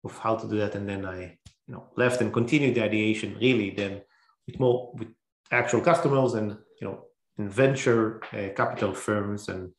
of 0.05 0.17
how 0.19 0.37
to 0.37 0.49
do 0.49 0.59
that. 0.59 0.75
And 0.75 0.89
then 0.89 1.05
I, 1.05 1.39
you 1.67 1.75
know, 1.75 1.91
left 1.97 2.21
and 2.21 2.33
continued 2.33 2.75
the 2.77 2.85
ideation 2.85 3.37
really 3.41 3.71
then 3.71 4.03
with 4.47 4.59
more 4.59 4.93
with 4.95 5.09
actual 5.51 5.81
customers 5.81 6.35
and 6.35 6.57
you 6.81 6.87
know 6.87 7.05
in 7.39 7.49
venture 7.49 8.23
uh, 8.33 8.49
capital 8.57 8.95
firms 8.95 9.49
and 9.49 9.71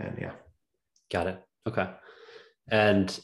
and 0.00 0.18
yeah. 0.18 0.32
Got 1.10 1.26
it. 1.26 1.42
Okay. 1.66 1.88
And 2.70 3.20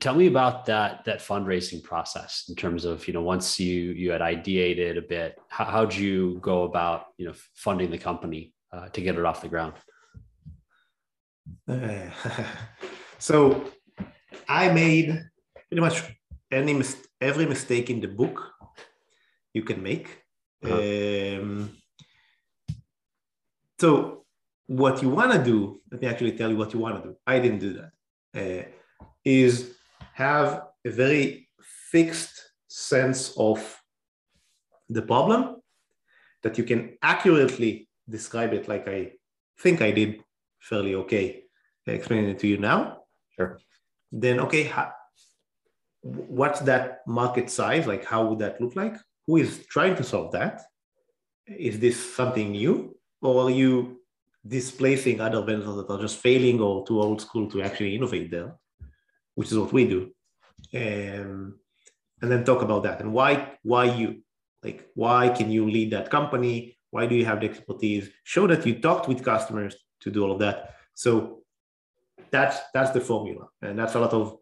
tell 0.00 0.14
me 0.14 0.26
about 0.26 0.66
that 0.66 1.04
that 1.04 1.20
fundraising 1.20 1.82
process 1.82 2.44
in 2.48 2.54
terms 2.54 2.84
of 2.84 3.06
you 3.06 3.14
know 3.14 3.22
once 3.22 3.58
you 3.58 3.92
you 3.92 4.10
had 4.10 4.20
ideated 4.20 4.98
a 4.98 5.02
bit 5.02 5.38
how, 5.48 5.64
how'd 5.64 5.94
you 5.94 6.38
go 6.40 6.64
about 6.64 7.06
you 7.16 7.26
know 7.26 7.34
funding 7.54 7.90
the 7.90 7.98
company 7.98 8.52
uh, 8.72 8.88
to 8.88 9.00
get 9.00 9.16
it 9.16 9.24
off 9.24 9.40
the 9.40 9.48
ground 9.48 9.72
uh, 11.68 12.10
so 13.18 13.64
i 14.48 14.70
made 14.70 15.24
pretty 15.68 15.80
much 15.80 16.02
any 16.50 16.74
mis- 16.74 17.06
every 17.20 17.46
mistake 17.46 17.88
in 17.88 18.00
the 18.00 18.08
book 18.08 18.52
you 19.54 19.62
can 19.62 19.82
make 19.82 20.22
uh-huh. 20.64 21.40
um, 21.40 21.70
so 23.80 24.21
what 24.80 25.02
you 25.02 25.10
want 25.18 25.30
to 25.32 25.42
do 25.52 25.80
let 25.90 26.00
me 26.02 26.08
actually 26.08 26.34
tell 26.38 26.50
you 26.50 26.58
what 26.62 26.72
you 26.74 26.80
want 26.84 26.94
to 26.96 27.02
do 27.08 27.16
i 27.26 27.38
didn't 27.38 27.62
do 27.66 27.72
that 27.78 27.92
uh, 28.40 28.64
is 29.24 29.74
have 30.14 30.48
a 30.84 30.90
very 30.90 31.48
fixed 31.90 32.36
sense 32.68 33.34
of 33.36 33.58
the 34.88 35.02
problem 35.02 35.56
that 36.42 36.58
you 36.58 36.64
can 36.64 36.96
accurately 37.02 37.88
describe 38.08 38.52
it 38.52 38.68
like 38.68 38.88
I 38.88 39.12
think 39.58 39.80
I 39.80 39.90
did 39.90 40.22
fairly 40.60 40.94
okay 41.02 41.44
explaining 41.86 42.30
it 42.30 42.38
to 42.40 42.46
you 42.46 42.58
now. 42.58 43.02
Sure. 43.36 43.58
Then, 44.10 44.40
okay, 44.40 44.64
how, 44.64 44.92
what's 46.02 46.60
that 46.60 47.00
market 47.06 47.50
size? 47.50 47.86
Like, 47.86 48.04
how 48.04 48.26
would 48.26 48.38
that 48.40 48.60
look 48.60 48.76
like? 48.76 48.96
Who 49.26 49.38
is 49.38 49.64
trying 49.66 49.96
to 49.96 50.04
solve 50.04 50.32
that? 50.32 50.62
Is 51.46 51.80
this 51.80 52.14
something 52.14 52.52
new? 52.52 52.96
Or 53.20 53.44
are 53.44 53.50
you 53.50 54.00
displacing 54.46 55.20
other 55.20 55.42
vendors 55.42 55.76
that 55.76 55.90
are 55.90 56.00
just 56.00 56.18
failing 56.18 56.60
or 56.60 56.86
too 56.86 57.00
old 57.00 57.20
school 57.20 57.48
to 57.50 57.62
actually 57.62 57.94
innovate 57.94 58.30
there? 58.30 58.54
which 59.34 59.50
is 59.50 59.58
what 59.58 59.72
we 59.72 59.86
do, 59.86 60.10
um, 60.74 61.58
and 62.20 62.30
then 62.30 62.44
talk 62.44 62.62
about 62.62 62.82
that 62.84 63.00
and 63.00 63.12
why 63.12 63.56
why 63.62 63.84
you 63.84 64.22
like 64.62 64.88
why 64.94 65.28
can 65.28 65.50
you 65.50 65.68
lead 65.68 65.90
that 65.92 66.10
company? 66.10 66.78
Why 66.90 67.06
do 67.06 67.14
you 67.14 67.24
have 67.24 67.40
the 67.40 67.48
expertise? 67.48 68.10
Show 68.24 68.46
that 68.46 68.66
you 68.66 68.80
talked 68.80 69.08
with 69.08 69.24
customers 69.24 69.74
to 70.00 70.10
do 70.10 70.22
all 70.22 70.32
of 70.32 70.38
that. 70.40 70.74
So 70.94 71.42
that's 72.30 72.58
that's 72.74 72.90
the 72.90 73.00
formula, 73.00 73.48
and 73.62 73.78
that's 73.78 73.94
a 73.94 74.00
lot 74.00 74.12
of 74.12 74.36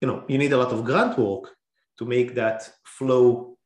you 0.00 0.08
know 0.08 0.24
you 0.28 0.38
need 0.38 0.52
a 0.52 0.58
lot 0.58 0.72
of 0.72 0.84
grunt 0.84 1.18
work 1.18 1.54
to 1.98 2.04
make 2.04 2.34
that 2.34 2.68
flow 2.84 3.56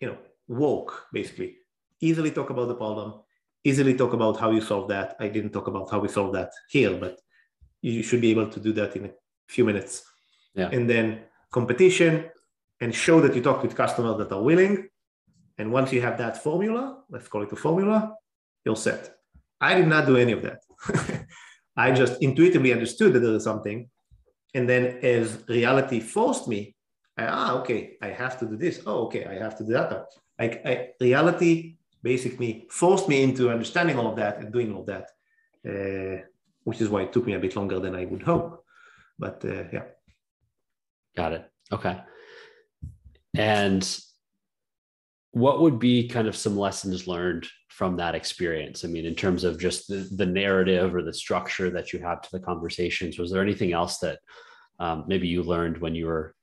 you 0.00 0.08
know 0.08 0.18
work 0.48 1.06
basically 1.12 1.56
easily 2.00 2.30
talk 2.30 2.50
about 2.50 2.66
the 2.66 2.74
problem 2.74 3.20
easily 3.64 3.94
talk 3.94 4.12
about 4.12 4.38
how 4.38 4.50
you 4.50 4.60
solve 4.60 4.88
that 4.88 5.16
i 5.20 5.28
didn't 5.28 5.50
talk 5.50 5.66
about 5.66 5.90
how 5.90 5.98
we 5.98 6.08
solve 6.08 6.32
that 6.32 6.50
here 6.68 6.94
but 6.96 7.20
you 7.82 8.02
should 8.02 8.20
be 8.20 8.30
able 8.30 8.48
to 8.48 8.60
do 8.60 8.72
that 8.74 8.96
in 8.96 9.06
a 9.06 9.10
few 9.48 9.64
minutes. 9.64 10.04
Yeah. 10.54 10.68
And 10.72 10.88
then 10.88 11.20
competition 11.50 12.30
and 12.80 12.94
show 12.94 13.20
that 13.20 13.34
you 13.34 13.42
talk 13.42 13.62
with 13.62 13.74
customers 13.74 14.18
that 14.18 14.32
are 14.32 14.42
willing. 14.42 14.88
And 15.58 15.72
once 15.72 15.92
you 15.92 16.00
have 16.00 16.18
that 16.18 16.42
formula, 16.42 17.02
let's 17.10 17.28
call 17.28 17.42
it 17.42 17.52
a 17.52 17.56
formula, 17.56 18.14
you're 18.64 18.76
set. 18.76 19.16
I 19.60 19.74
did 19.74 19.88
not 19.88 20.06
do 20.06 20.16
any 20.16 20.32
of 20.32 20.42
that. 20.42 20.60
I 21.76 21.92
just 21.92 22.20
intuitively 22.22 22.72
understood 22.72 23.12
that 23.12 23.20
there 23.20 23.34
is 23.34 23.44
something. 23.44 23.88
And 24.54 24.68
then 24.68 24.98
as 25.02 25.44
reality 25.48 26.00
forced 26.00 26.48
me, 26.48 26.74
I, 27.16 27.26
ah, 27.26 27.52
okay, 27.60 27.96
I 28.02 28.08
have 28.08 28.38
to 28.40 28.46
do 28.46 28.56
this. 28.56 28.82
Oh, 28.86 29.04
okay, 29.04 29.24
I 29.24 29.34
have 29.34 29.56
to 29.58 29.64
do 29.64 29.72
that. 29.72 30.06
Like 30.38 30.62
I, 30.64 30.88
reality 31.00 31.76
basically 32.02 32.66
forced 32.70 33.08
me 33.08 33.22
into 33.22 33.50
understanding 33.50 33.98
all 33.98 34.10
of 34.10 34.16
that 34.16 34.38
and 34.38 34.52
doing 34.52 34.72
all 34.72 34.80
of 34.80 34.86
that, 34.86 35.06
uh, 35.68 36.22
which 36.64 36.80
is 36.80 36.88
why 36.88 37.02
it 37.02 37.12
took 37.12 37.26
me 37.26 37.34
a 37.34 37.38
bit 37.38 37.56
longer 37.56 37.78
than 37.78 37.94
I 37.94 38.04
would 38.04 38.22
hope. 38.22 38.64
But 39.18 39.44
uh, 39.44 39.64
yeah. 39.72 39.84
Got 41.16 41.32
it. 41.32 41.50
Okay. 41.72 42.00
And 43.36 44.00
what 45.32 45.60
would 45.60 45.78
be 45.78 46.08
kind 46.08 46.26
of 46.26 46.36
some 46.36 46.56
lessons 46.56 47.06
learned 47.06 47.46
from 47.68 47.96
that 47.96 48.14
experience? 48.14 48.84
I 48.84 48.88
mean, 48.88 49.04
in 49.04 49.14
terms 49.14 49.44
of 49.44 49.60
just 49.60 49.86
the, 49.86 50.08
the 50.16 50.26
narrative 50.26 50.94
or 50.94 51.02
the 51.02 51.12
structure 51.12 51.70
that 51.70 51.92
you 51.92 52.00
have 52.00 52.22
to 52.22 52.28
the 52.32 52.40
conversations, 52.40 53.18
was 53.18 53.30
there 53.30 53.42
anything 53.42 53.72
else 53.72 53.98
that 53.98 54.18
um, 54.80 55.04
maybe 55.06 55.28
you 55.28 55.42
learned 55.42 55.78
when 55.78 55.94
you 55.94 56.06
were 56.06 56.34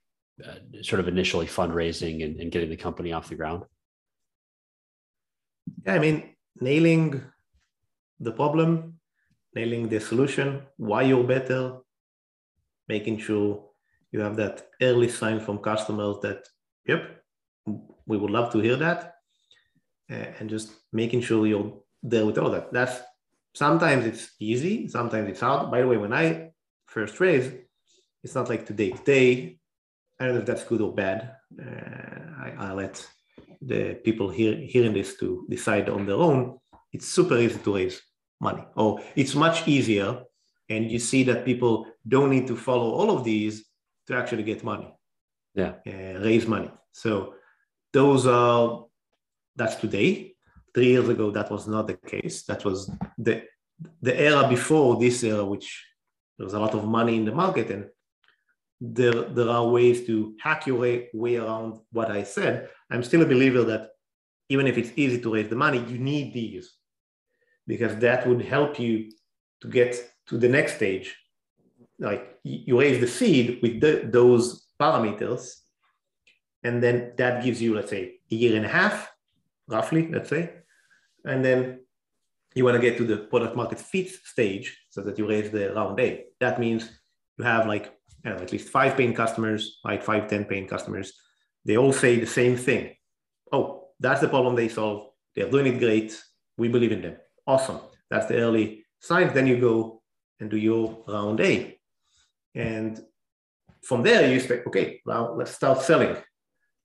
uh, 0.45 0.55
sort 0.83 0.99
of 0.99 1.07
initially 1.07 1.47
fundraising 1.47 2.23
and, 2.23 2.39
and 2.39 2.51
getting 2.51 2.69
the 2.69 2.77
company 2.77 3.11
off 3.11 3.29
the 3.29 3.35
ground? 3.35 3.63
Yeah, 5.87 5.93
I 5.93 5.99
mean, 5.99 6.35
nailing 6.59 7.23
the 8.19 8.33
problem, 8.33 8.99
nailing 9.55 9.87
the 9.87 10.01
solution, 10.01 10.63
why 10.75 11.03
you're 11.03 11.23
better, 11.23 11.77
making 12.89 13.19
sure 13.19 13.69
you 14.11 14.19
have 14.19 14.35
that 14.35 14.67
early 14.81 15.07
sign 15.07 15.39
from 15.39 15.59
customers 15.59 16.17
that, 16.23 16.45
yep, 16.85 17.23
we 18.05 18.17
would 18.17 18.31
love 18.31 18.51
to 18.51 18.59
hear 18.59 18.75
that 18.75 19.13
uh, 20.11 20.25
and 20.39 20.49
just 20.49 20.71
making 20.91 21.21
sure 21.21 21.47
you're 21.47 21.73
there 22.03 22.25
with 22.25 22.37
all 22.37 22.49
that. 22.49 22.73
That's 22.73 22.99
sometimes 23.55 24.05
it's 24.05 24.31
easy 24.39 24.89
sometimes 24.89 25.29
it's 25.29 25.39
hard. 25.39 25.71
By 25.71 25.81
the 25.81 25.87
way 25.87 25.97
when 25.97 26.13
i 26.13 26.51
first 26.85 27.19
raise 27.19 27.51
it's 28.23 28.35
not 28.35 28.49
like 28.49 28.65
today 28.65 28.91
today 28.91 29.59
i 30.19 30.25
don't 30.25 30.35
know 30.35 30.41
if 30.41 30.45
that's 30.45 30.63
good 30.63 30.81
or 30.81 30.93
bad. 30.93 31.35
Uh, 31.59 32.43
I, 32.45 32.53
I 32.59 32.73
let 32.73 33.05
the 33.61 33.95
people 34.05 34.29
here 34.29 34.55
hearing 34.55 34.93
this 34.93 35.17
to 35.17 35.45
decide 35.49 35.89
on 35.89 36.05
their 36.05 36.15
own 36.15 36.57
it's 36.93 37.07
super 37.07 37.37
easy 37.37 37.59
to 37.59 37.75
raise 37.75 38.01
money 38.39 38.63
or 38.75 38.99
it's 39.15 39.35
much 39.35 39.67
easier 39.67 40.19
and 40.69 40.91
you 40.91 40.99
see 40.99 41.23
that 41.23 41.45
people 41.45 41.87
don't 42.07 42.29
need 42.29 42.47
to 42.47 42.55
follow 42.55 42.91
all 42.91 43.09
of 43.15 43.23
these 43.23 43.65
to 44.05 44.15
actually 44.15 44.43
get 44.43 44.63
money 44.63 44.93
yeah 45.55 45.73
uh, 45.87 46.19
raise 46.19 46.45
money 46.47 46.71
so 46.91 47.33
those 47.93 48.27
are 48.27 48.87
that's 49.57 49.75
today. 49.75 50.35
Three 50.73 50.89
years 50.89 51.09
ago, 51.09 51.31
that 51.31 51.49
was 51.51 51.67
not 51.67 51.87
the 51.87 51.97
case. 51.97 52.43
That 52.43 52.63
was 52.63 52.91
the 53.17 53.43
the 54.01 54.19
era 54.19 54.47
before 54.47 54.99
this 54.99 55.23
era, 55.23 55.43
which 55.43 55.85
there 56.37 56.45
was 56.45 56.53
a 56.53 56.59
lot 56.59 56.73
of 56.75 56.85
money 56.85 57.15
in 57.15 57.25
the 57.25 57.31
market, 57.31 57.71
and 57.71 57.89
there 58.79 59.23
there 59.23 59.49
are 59.49 59.67
ways 59.67 60.05
to 60.05 60.35
hack 60.39 60.67
your 60.67 60.77
way, 60.77 61.09
way 61.13 61.37
around 61.37 61.79
what 61.91 62.11
I 62.11 62.23
said. 62.23 62.69
I'm 62.91 63.03
still 63.03 63.21
a 63.21 63.25
believer 63.25 63.63
that 63.63 63.89
even 64.49 64.67
if 64.67 64.77
it's 64.77 64.91
easy 64.95 65.19
to 65.21 65.33
raise 65.33 65.49
the 65.49 65.55
money, 65.55 65.79
you 65.79 65.97
need 65.97 66.33
these 66.33 66.73
because 67.65 67.95
that 67.97 68.25
would 68.27 68.41
help 68.41 68.79
you 68.79 69.11
to 69.61 69.67
get 69.67 69.95
to 70.27 70.37
the 70.37 70.47
next 70.47 70.75
stage. 70.75 71.15
Like 71.99 72.39
you 72.43 72.79
raise 72.79 73.01
the 73.01 73.07
seed 73.07 73.59
with 73.61 73.81
the, 73.81 74.07
those 74.11 74.67
parameters, 74.79 75.53
and 76.63 76.81
then 76.81 77.13
that 77.17 77.43
gives 77.43 77.61
you, 77.61 77.75
let's 77.75 77.89
say, 77.89 78.19
a 78.31 78.35
year 78.35 78.55
and 78.55 78.65
a 78.65 78.69
half, 78.69 79.11
roughly, 79.67 80.09
let's 80.11 80.29
say. 80.29 80.51
And 81.25 81.43
then 81.43 81.79
you 82.53 82.63
want 82.63 82.75
to 82.75 82.81
get 82.81 82.97
to 82.97 83.05
the 83.05 83.17
product 83.17 83.55
market 83.55 83.79
fit 83.79 84.09
stage 84.09 84.77
so 84.89 85.01
that 85.01 85.17
you 85.17 85.27
raise 85.27 85.49
the 85.49 85.73
round 85.73 85.99
A. 85.99 86.25
That 86.39 86.59
means 86.59 86.89
you 87.37 87.43
have 87.43 87.67
like 87.67 87.96
know, 88.29 88.37
at 88.37 88.51
least 88.51 88.69
five 88.69 88.97
paying 88.97 89.13
customers, 89.13 89.79
like 89.83 90.03
five, 90.03 90.27
10 90.27 90.45
paying 90.45 90.67
customers. 90.67 91.13
They 91.65 91.77
all 91.77 91.93
say 91.93 92.19
the 92.19 92.27
same 92.27 92.55
thing. 92.57 92.95
Oh, 93.51 93.89
that's 93.99 94.21
the 94.21 94.29
problem 94.29 94.55
they 94.55 94.69
solve. 94.69 95.09
They're 95.35 95.49
doing 95.49 95.67
it 95.67 95.79
great. 95.79 96.21
We 96.57 96.67
believe 96.67 96.91
in 96.91 97.01
them. 97.01 97.17
Awesome. 97.45 97.79
That's 98.09 98.25
the 98.25 98.37
early 98.37 98.85
signs. 98.99 99.33
Then 99.33 99.47
you 99.47 99.59
go 99.59 100.01
and 100.39 100.49
do 100.49 100.57
your 100.57 101.03
round 101.07 101.39
A. 101.41 101.77
And 102.55 102.99
from 103.83 104.03
there, 104.03 104.31
you 104.31 104.39
say, 104.39 104.63
okay, 104.67 105.01
now 105.05 105.33
let's 105.33 105.51
start 105.51 105.81
selling 105.81 106.17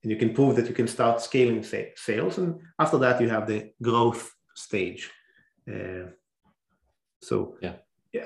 and 0.03 0.11
you 0.11 0.17
can 0.17 0.33
prove 0.33 0.55
that 0.57 0.67
you 0.67 0.75
can 0.75 0.87
start 0.87 1.21
scaling 1.21 1.63
sales. 1.63 2.37
And 2.37 2.59
after 2.77 2.97
that, 2.99 3.21
you 3.21 3.29
have 3.29 3.47
the 3.47 3.71
growth 3.81 4.31
stage. 4.53 5.09
Uh, 5.67 6.11
so 7.21 7.55
yeah, 7.61 7.75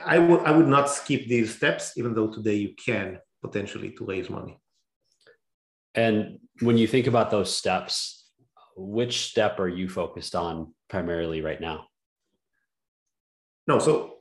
I 0.05 0.19
would 0.19 0.41
I 0.41 0.51
would 0.51 0.67
not 0.67 0.89
skip 0.89 1.27
these 1.27 1.55
steps, 1.55 1.93
even 1.97 2.13
though 2.13 2.27
today 2.27 2.55
you 2.55 2.73
can 2.75 3.19
potentially 3.41 3.91
to 3.91 4.05
raise 4.05 4.29
money. 4.29 4.59
And 5.95 6.39
when 6.61 6.77
you 6.77 6.87
think 6.87 7.07
about 7.07 7.31
those 7.31 7.55
steps, 7.55 8.29
which 8.75 9.29
step 9.29 9.59
are 9.59 9.69
you 9.69 9.89
focused 9.89 10.35
on 10.35 10.73
primarily 10.89 11.41
right 11.41 11.61
now? 11.61 11.85
No, 13.67 13.79
so 13.79 14.17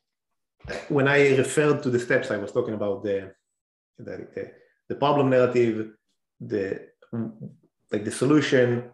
when 0.89 1.09
I 1.09 1.37
referred 1.37 1.83
to 1.83 1.91
the 1.91 1.99
steps, 1.99 2.31
I 2.31 2.37
was 2.37 2.53
talking 2.53 2.75
about 2.75 3.03
the 3.03 3.33
the, 3.99 4.29
the, 4.35 4.53
the 4.89 4.95
problem 4.95 5.31
narrative, 5.31 5.93
the 6.41 6.89
like 7.93 8.05
the 8.05 8.11
solution, 8.11 8.91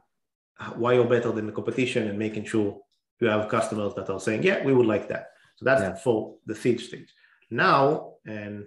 why 0.76 0.95
you're 0.95 1.05
better 1.05 1.33
than 1.33 1.47
the 1.47 1.52
competition, 1.52 2.09
and 2.09 2.19
making 2.19 2.45
sure 2.45 2.81
you 3.21 3.29
have 3.29 3.49
customers 3.49 3.95
that 3.95 4.11
are 4.11 4.21
saying, 4.21 4.43
yeah, 4.43 4.64
we 4.64 4.73
would 4.73 4.87
like 4.87 5.09
that. 5.09 5.31
So 5.62 5.64
that's 5.64 5.83
yeah. 5.83 5.95
for 5.95 6.35
the 6.45 6.57
seed 6.57 6.81
stage. 6.81 7.09
Now, 7.50 8.14
and 8.26 8.66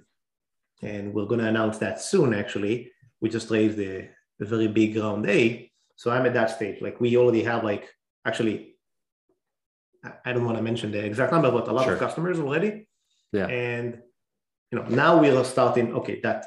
and 0.82 1.14
we're 1.14 1.26
going 1.26 1.42
to 1.42 1.48
announce 1.48 1.78
that 1.80 2.00
soon. 2.00 2.34
Actually, 2.34 2.92
we 3.20 3.30
just 3.30 3.52
raised 3.52 3.80
a, 3.80 4.10
a 4.40 4.46
very 4.46 4.70
big 4.70 4.96
round 4.96 5.28
A. 5.30 5.70
So 5.98 6.10
I'm 6.10 6.26
at 6.26 6.34
that 6.36 6.52
stage. 6.52 6.82
Like 6.82 7.02
we 7.02 7.18
already 7.18 7.44
have 7.44 7.66
like 7.66 7.94
actually, 8.26 8.76
I 10.24 10.32
don't 10.32 10.46
want 10.46 10.58
to 10.58 10.64
mention 10.64 10.92
the 10.92 11.04
exact 11.04 11.34
number, 11.34 11.52
but 11.52 11.68
a 11.68 11.74
lot 11.74 11.84
sure. 11.84 11.94
of 11.94 12.00
customers 12.00 12.40
already. 12.40 12.88
Yeah. 13.34 13.48
And 13.48 14.02
you 14.72 14.80
know 14.80 14.86
now 14.86 15.20
we 15.20 15.30
are 15.32 15.44
starting. 15.44 15.94
Okay, 15.96 16.22
that 16.22 16.46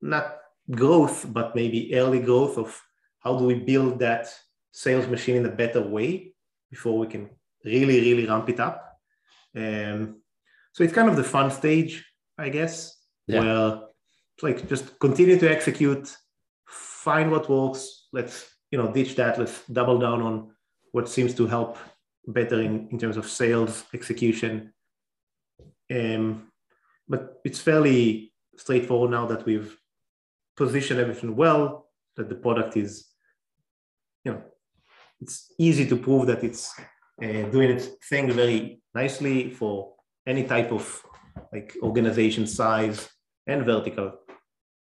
not 0.00 0.38
growth, 0.70 1.26
but 1.28 1.54
maybe 1.54 1.94
early 1.94 2.20
growth 2.20 2.56
of 2.56 2.80
how 3.18 3.36
do 3.36 3.44
we 3.44 3.54
build 3.54 3.98
that 3.98 4.32
sales 4.72 5.06
machine 5.08 5.36
in 5.36 5.44
a 5.44 5.50
better 5.50 5.82
way 5.82 6.32
before 6.70 6.98
we 6.98 7.06
can 7.06 7.28
really, 7.64 8.00
really 8.00 8.26
ramp 8.26 8.48
it 8.48 8.60
up. 8.60 8.93
Um, 9.56 10.20
so 10.72 10.82
it's 10.82 10.92
kind 10.92 11.08
of 11.08 11.16
the 11.16 11.24
fun 11.24 11.50
stage, 11.50 12.04
I 12.38 12.48
guess, 12.48 12.96
yeah. 13.26 13.40
where 13.40 13.80
it's 14.34 14.42
like 14.42 14.68
just 14.68 14.98
continue 14.98 15.38
to 15.38 15.50
execute, 15.50 16.16
find 16.66 17.30
what 17.30 17.48
works. 17.48 18.08
Let's 18.12 18.50
you 18.70 18.78
know 18.78 18.92
ditch 18.92 19.14
that. 19.16 19.38
Let's 19.38 19.62
double 19.66 19.98
down 19.98 20.22
on 20.22 20.50
what 20.92 21.08
seems 21.08 21.34
to 21.34 21.46
help 21.46 21.78
better 22.26 22.60
in, 22.60 22.88
in 22.90 22.98
terms 22.98 23.16
of 23.16 23.28
sales 23.28 23.84
execution. 23.94 24.72
Um, 25.90 26.50
but 27.08 27.40
it's 27.44 27.60
fairly 27.60 28.32
straightforward 28.56 29.10
now 29.10 29.26
that 29.26 29.44
we've 29.44 29.76
positioned 30.56 31.00
everything 31.00 31.36
well, 31.36 31.88
that 32.16 32.28
the 32.28 32.34
product 32.34 32.76
is, 32.76 33.06
you 34.24 34.32
know, 34.32 34.42
it's 35.20 35.52
easy 35.58 35.86
to 35.88 35.96
prove 35.96 36.26
that 36.26 36.44
it's 36.44 36.74
doing 37.20 37.70
its 37.70 37.86
thing 38.08 38.30
very 38.32 38.80
nicely 38.94 39.50
for 39.50 39.94
any 40.26 40.44
type 40.44 40.72
of 40.72 41.04
like 41.52 41.76
organization 41.82 42.46
size 42.46 43.08
and 43.46 43.64
vertical. 43.64 44.12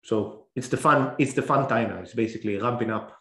So 0.04 0.48
it's 0.56 0.68
the 0.68 0.78
fun, 0.78 1.16
it's 1.18 1.34
the 1.34 1.42
fun 1.42 1.68
time 1.68 1.90
now. 1.90 2.00
It's 2.00 2.14
basically 2.14 2.58
ramping 2.58 2.92
up, 2.92 3.16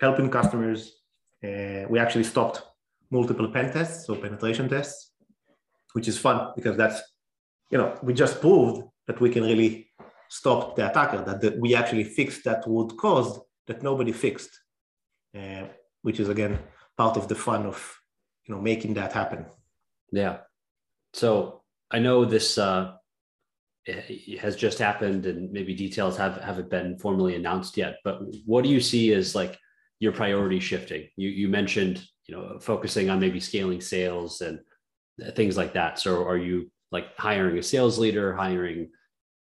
helping 0.00 0.30
customers. 0.30 1.00
Uh, 1.44 1.84
we 1.88 1.98
actually 1.98 2.24
stopped 2.24 2.62
multiple 3.10 3.48
pen 3.48 3.72
tests, 3.72 4.06
so 4.06 4.14
penetration 4.14 4.68
tests, 4.68 5.12
which 5.92 6.08
is 6.08 6.18
fun 6.18 6.52
because 6.56 6.76
that's, 6.76 7.00
you 7.70 7.78
know, 7.78 7.98
we 8.02 8.12
just 8.14 8.40
proved 8.40 8.82
that 9.06 9.20
we 9.20 9.30
can 9.30 9.42
really 9.42 9.90
stop 10.28 10.76
the 10.76 10.88
attacker, 10.88 11.24
that 11.24 11.40
the, 11.40 11.58
we 11.60 11.74
actually 11.74 12.04
fixed 12.04 12.44
that 12.44 12.64
root 12.66 12.96
cause 12.96 13.40
that 13.66 13.82
nobody 13.82 14.12
fixed, 14.12 14.50
uh, 15.36 15.64
which 16.02 16.20
is 16.20 16.28
again 16.28 16.58
part 16.96 17.16
of 17.16 17.28
the 17.28 17.34
fun 17.34 17.66
of 17.66 17.99
you 18.46 18.54
know 18.54 18.60
making 18.60 18.94
that 18.94 19.12
happen. 19.12 19.46
Yeah. 20.12 20.38
So 21.12 21.62
I 21.90 21.98
know 21.98 22.24
this 22.24 22.58
uh, 22.58 22.94
has 24.40 24.56
just 24.56 24.78
happened, 24.78 25.26
and 25.26 25.50
maybe 25.52 25.74
details 25.74 26.16
have 26.16 26.36
haven't 26.36 26.70
been 26.70 26.98
formally 26.98 27.34
announced 27.34 27.76
yet. 27.76 27.96
But 28.04 28.20
what 28.46 28.64
do 28.64 28.70
you 28.70 28.80
see 28.80 29.12
as 29.12 29.34
like 29.34 29.58
your 29.98 30.12
priority 30.12 30.60
shifting? 30.60 31.08
You 31.16 31.28
you 31.28 31.48
mentioned 31.48 32.02
you 32.26 32.36
know 32.36 32.58
focusing 32.60 33.10
on 33.10 33.20
maybe 33.20 33.40
scaling 33.40 33.80
sales 33.80 34.40
and 34.40 34.60
things 35.34 35.56
like 35.56 35.74
that. 35.74 35.98
So 35.98 36.24
are 36.26 36.38
you 36.38 36.70
like 36.92 37.16
hiring 37.16 37.58
a 37.58 37.62
sales 37.62 37.98
leader, 37.98 38.34
hiring 38.34 38.90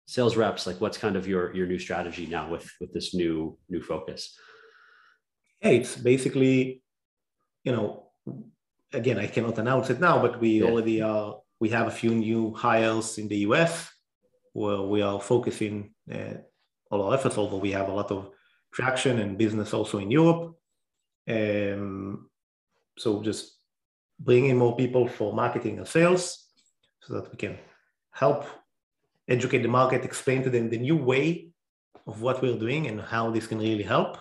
sales 0.08 0.38
reps 0.38 0.66
like 0.66 0.80
what's 0.80 0.96
kind 0.96 1.16
of 1.16 1.28
your 1.28 1.54
your 1.54 1.66
new 1.66 1.78
strategy 1.78 2.26
now 2.26 2.50
with 2.50 2.68
with 2.80 2.92
this 2.94 3.14
new 3.14 3.56
new 3.68 3.82
focus 3.82 4.38
yeah 5.62 5.68
it's 5.68 5.96
basically 5.96 6.82
you 7.62 7.72
know 7.72 8.06
again 8.92 9.18
i 9.18 9.26
cannot 9.26 9.58
announce 9.58 9.90
it 9.90 10.00
now 10.00 10.20
but 10.20 10.40
we 10.40 10.60
yeah. 10.60 10.64
already 10.64 11.02
are 11.02 11.36
we 11.60 11.68
have 11.70 11.86
a 11.86 11.90
few 11.90 12.14
new 12.14 12.54
hires 12.54 13.18
in 13.18 13.28
the 13.28 13.38
US 13.38 13.90
where 14.52 14.82
we 14.82 15.02
are 15.02 15.20
focusing 15.20 15.94
uh, 16.12 16.34
all 16.90 17.02
our 17.02 17.14
efforts, 17.14 17.38
although 17.38 17.58
we 17.58 17.72
have 17.72 17.88
a 17.88 17.94
lot 17.94 18.10
of 18.10 18.30
traction 18.72 19.18
and 19.18 19.38
business 19.38 19.74
also 19.74 19.98
in 19.98 20.10
Europe. 20.10 20.56
Um, 21.28 22.30
so 22.96 23.22
just 23.22 23.58
bringing 24.18 24.56
more 24.56 24.76
people 24.76 25.06
for 25.06 25.32
marketing 25.32 25.78
and 25.78 25.86
sales 25.86 26.46
so 27.00 27.14
that 27.14 27.30
we 27.30 27.36
can 27.36 27.58
help 28.12 28.46
educate 29.28 29.62
the 29.62 29.68
market, 29.68 30.04
explain 30.04 30.42
to 30.42 30.50
them 30.50 30.70
the 30.70 30.78
new 30.78 30.96
way 30.96 31.50
of 32.06 32.22
what 32.22 32.40
we're 32.42 32.58
doing 32.58 32.86
and 32.86 33.00
how 33.00 33.30
this 33.30 33.46
can 33.46 33.58
really 33.58 33.82
help. 33.82 34.16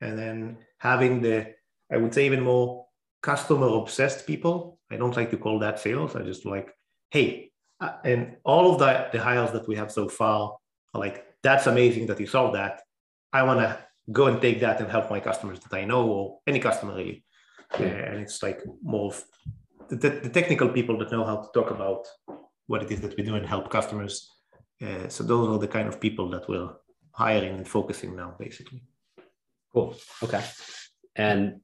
And 0.00 0.18
then 0.18 0.58
having 0.78 1.22
the, 1.22 1.54
I 1.90 1.96
would 1.96 2.14
say, 2.14 2.26
even 2.26 2.42
more 2.42 2.86
customer 3.22 3.68
obsessed 3.68 4.26
people. 4.26 4.78
I 4.90 4.96
don't 4.96 5.16
like 5.16 5.30
to 5.30 5.36
call 5.36 5.58
that 5.60 5.78
sales. 5.78 6.16
I 6.16 6.22
just 6.22 6.44
like, 6.44 6.72
hey, 7.10 7.50
uh, 7.80 7.92
and 8.04 8.36
all 8.44 8.72
of 8.72 8.78
the, 8.78 9.08
the 9.12 9.22
hires 9.22 9.52
that 9.52 9.68
we 9.68 9.76
have 9.76 9.92
so 9.92 10.08
far 10.08 10.56
are 10.94 11.00
like, 11.00 11.24
that's 11.42 11.66
amazing 11.66 12.06
that 12.06 12.20
you 12.20 12.26
solved 12.26 12.54
that. 12.56 12.80
I 13.32 13.42
want 13.42 13.60
to 13.60 13.78
go 14.10 14.26
and 14.26 14.40
take 14.40 14.60
that 14.60 14.80
and 14.80 14.90
help 14.90 15.10
my 15.10 15.20
customers 15.20 15.60
that 15.60 15.76
I 15.76 15.84
know 15.84 16.08
or 16.08 16.38
any 16.46 16.60
customer 16.60 16.94
really. 16.94 17.24
Uh, 17.78 17.82
and 17.82 18.20
it's 18.20 18.42
like 18.42 18.62
more 18.82 19.12
of 19.12 19.24
the, 19.90 19.96
the, 19.96 20.30
technical 20.30 20.70
people 20.70 20.98
that 20.98 21.12
know 21.12 21.24
how 21.24 21.36
to 21.36 21.48
talk 21.52 21.70
about 21.70 22.06
what 22.66 22.82
it 22.82 22.90
is 22.90 23.00
that 23.02 23.14
we 23.16 23.22
do 23.22 23.34
and 23.34 23.46
help 23.46 23.70
customers. 23.70 24.34
Uh, 24.82 25.08
so 25.08 25.22
those 25.22 25.48
are 25.48 25.58
the 25.58 25.68
kind 25.68 25.86
of 25.86 26.00
people 26.00 26.30
that 26.30 26.48
we're 26.48 26.70
hiring 27.12 27.56
and 27.56 27.68
focusing 27.68 28.16
now, 28.16 28.34
basically. 28.38 28.82
Cool. 29.72 29.94
Okay. 30.22 30.42
And 31.14 31.60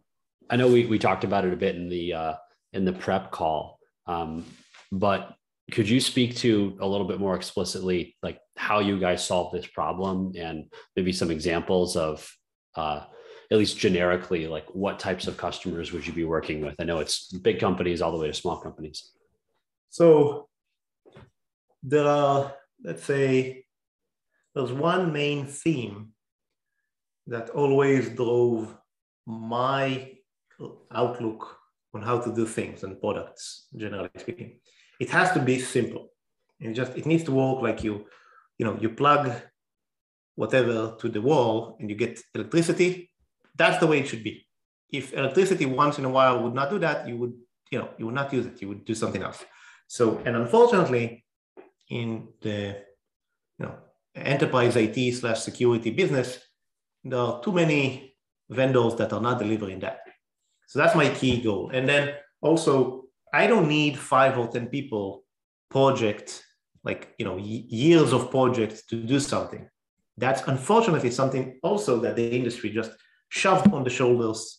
I 0.50 0.56
know 0.56 0.68
we, 0.68 0.86
we 0.86 0.98
talked 0.98 1.24
about 1.24 1.44
it 1.44 1.52
a 1.52 1.56
bit 1.56 1.76
in 1.76 1.88
the 1.88 2.14
uh, 2.14 2.34
in 2.72 2.84
the 2.84 2.92
prep 2.92 3.30
call, 3.30 3.78
um, 4.06 4.44
but 4.92 5.34
could 5.72 5.88
you 5.88 6.00
speak 6.00 6.36
to 6.36 6.76
a 6.80 6.86
little 6.86 7.06
bit 7.06 7.18
more 7.18 7.34
explicitly 7.34 8.16
like 8.22 8.38
how 8.56 8.80
you 8.80 8.98
guys 9.00 9.26
solve 9.26 9.52
this 9.52 9.66
problem 9.66 10.32
and 10.36 10.66
maybe 10.94 11.12
some 11.12 11.30
examples 11.30 11.96
of 11.96 12.30
uh, 12.76 13.04
at 13.50 13.58
least 13.58 13.78
generically 13.78 14.46
like 14.46 14.66
what 14.74 14.98
types 14.98 15.26
of 15.26 15.36
customers 15.36 15.92
would 15.92 16.06
you 16.06 16.12
be 16.12 16.24
working 16.24 16.60
with? 16.60 16.74
I 16.78 16.84
know 16.84 16.98
it's 16.98 17.32
big 17.32 17.58
companies 17.60 18.02
all 18.02 18.12
the 18.12 18.18
way 18.18 18.26
to 18.26 18.34
small 18.34 18.58
companies. 18.60 19.12
So 19.88 20.48
there 21.82 22.06
are 22.06 22.54
let's 22.82 23.04
say 23.04 23.64
there's 24.54 24.72
one 24.72 25.12
main 25.12 25.46
theme 25.46 26.12
that 27.26 27.50
always 27.50 28.10
drove 28.10 28.76
my 29.26 30.13
outlook 30.92 31.58
on 31.94 32.02
how 32.02 32.18
to 32.18 32.34
do 32.34 32.44
things 32.46 32.82
and 32.82 33.00
products 33.00 33.66
generally 33.76 34.10
speaking. 34.18 34.60
It 35.00 35.10
has 35.10 35.32
to 35.32 35.40
be 35.40 35.58
simple. 35.60 36.10
And 36.60 36.74
just 36.74 36.96
it 36.96 37.06
needs 37.06 37.24
to 37.24 37.32
work 37.32 37.62
like 37.62 37.82
you 37.84 38.06
you 38.58 38.64
know 38.64 38.76
you 38.80 38.90
plug 38.90 39.32
whatever 40.36 40.96
to 41.00 41.08
the 41.08 41.20
wall 41.20 41.76
and 41.78 41.88
you 41.90 41.96
get 41.96 42.20
electricity. 42.34 43.10
That's 43.56 43.78
the 43.78 43.86
way 43.86 44.00
it 44.00 44.08
should 44.08 44.24
be. 44.24 44.46
If 44.90 45.12
electricity 45.12 45.66
once 45.66 45.98
in 45.98 46.04
a 46.04 46.10
while 46.16 46.42
would 46.42 46.54
not 46.54 46.70
do 46.70 46.78
that 46.78 47.08
you 47.08 47.16
would 47.18 47.34
you 47.70 47.78
know 47.78 47.88
you 47.98 48.06
would 48.06 48.14
not 48.14 48.32
use 48.32 48.46
it. 48.46 48.60
You 48.62 48.68
would 48.68 48.84
do 48.84 48.94
something 48.94 49.22
else. 49.22 49.44
So 49.86 50.20
and 50.24 50.36
unfortunately 50.36 51.24
in 51.90 52.28
the 52.40 52.58
you 53.58 53.66
know 53.66 53.74
enterprise 54.14 54.76
it 54.76 55.14
slash 55.14 55.40
security 55.40 55.90
business 55.90 56.38
there 57.02 57.18
are 57.18 57.42
too 57.42 57.52
many 57.52 58.16
vendors 58.48 58.94
that 58.96 59.12
are 59.12 59.20
not 59.20 59.38
delivering 59.38 59.80
that 59.80 60.00
so 60.74 60.80
that's 60.80 60.96
my 60.96 61.08
key 61.08 61.40
goal 61.40 61.70
and 61.72 61.88
then 61.88 62.14
also 62.42 63.04
I 63.32 63.46
don't 63.46 63.68
need 63.68 63.96
five 63.96 64.36
or 64.36 64.48
10 64.48 64.66
people 64.70 65.22
project, 65.70 66.44
like, 66.82 67.14
you 67.16 67.24
know, 67.24 67.36
years 67.36 68.12
of 68.12 68.28
projects 68.32 68.84
to 68.86 68.96
do 68.96 69.20
something. 69.20 69.68
That's 70.16 70.42
unfortunately 70.48 71.12
something 71.12 71.60
also 71.62 72.00
that 72.00 72.16
the 72.16 72.28
industry 72.28 72.70
just 72.70 72.90
shoved 73.28 73.72
on 73.72 73.84
the 73.84 73.90
shoulders 73.90 74.58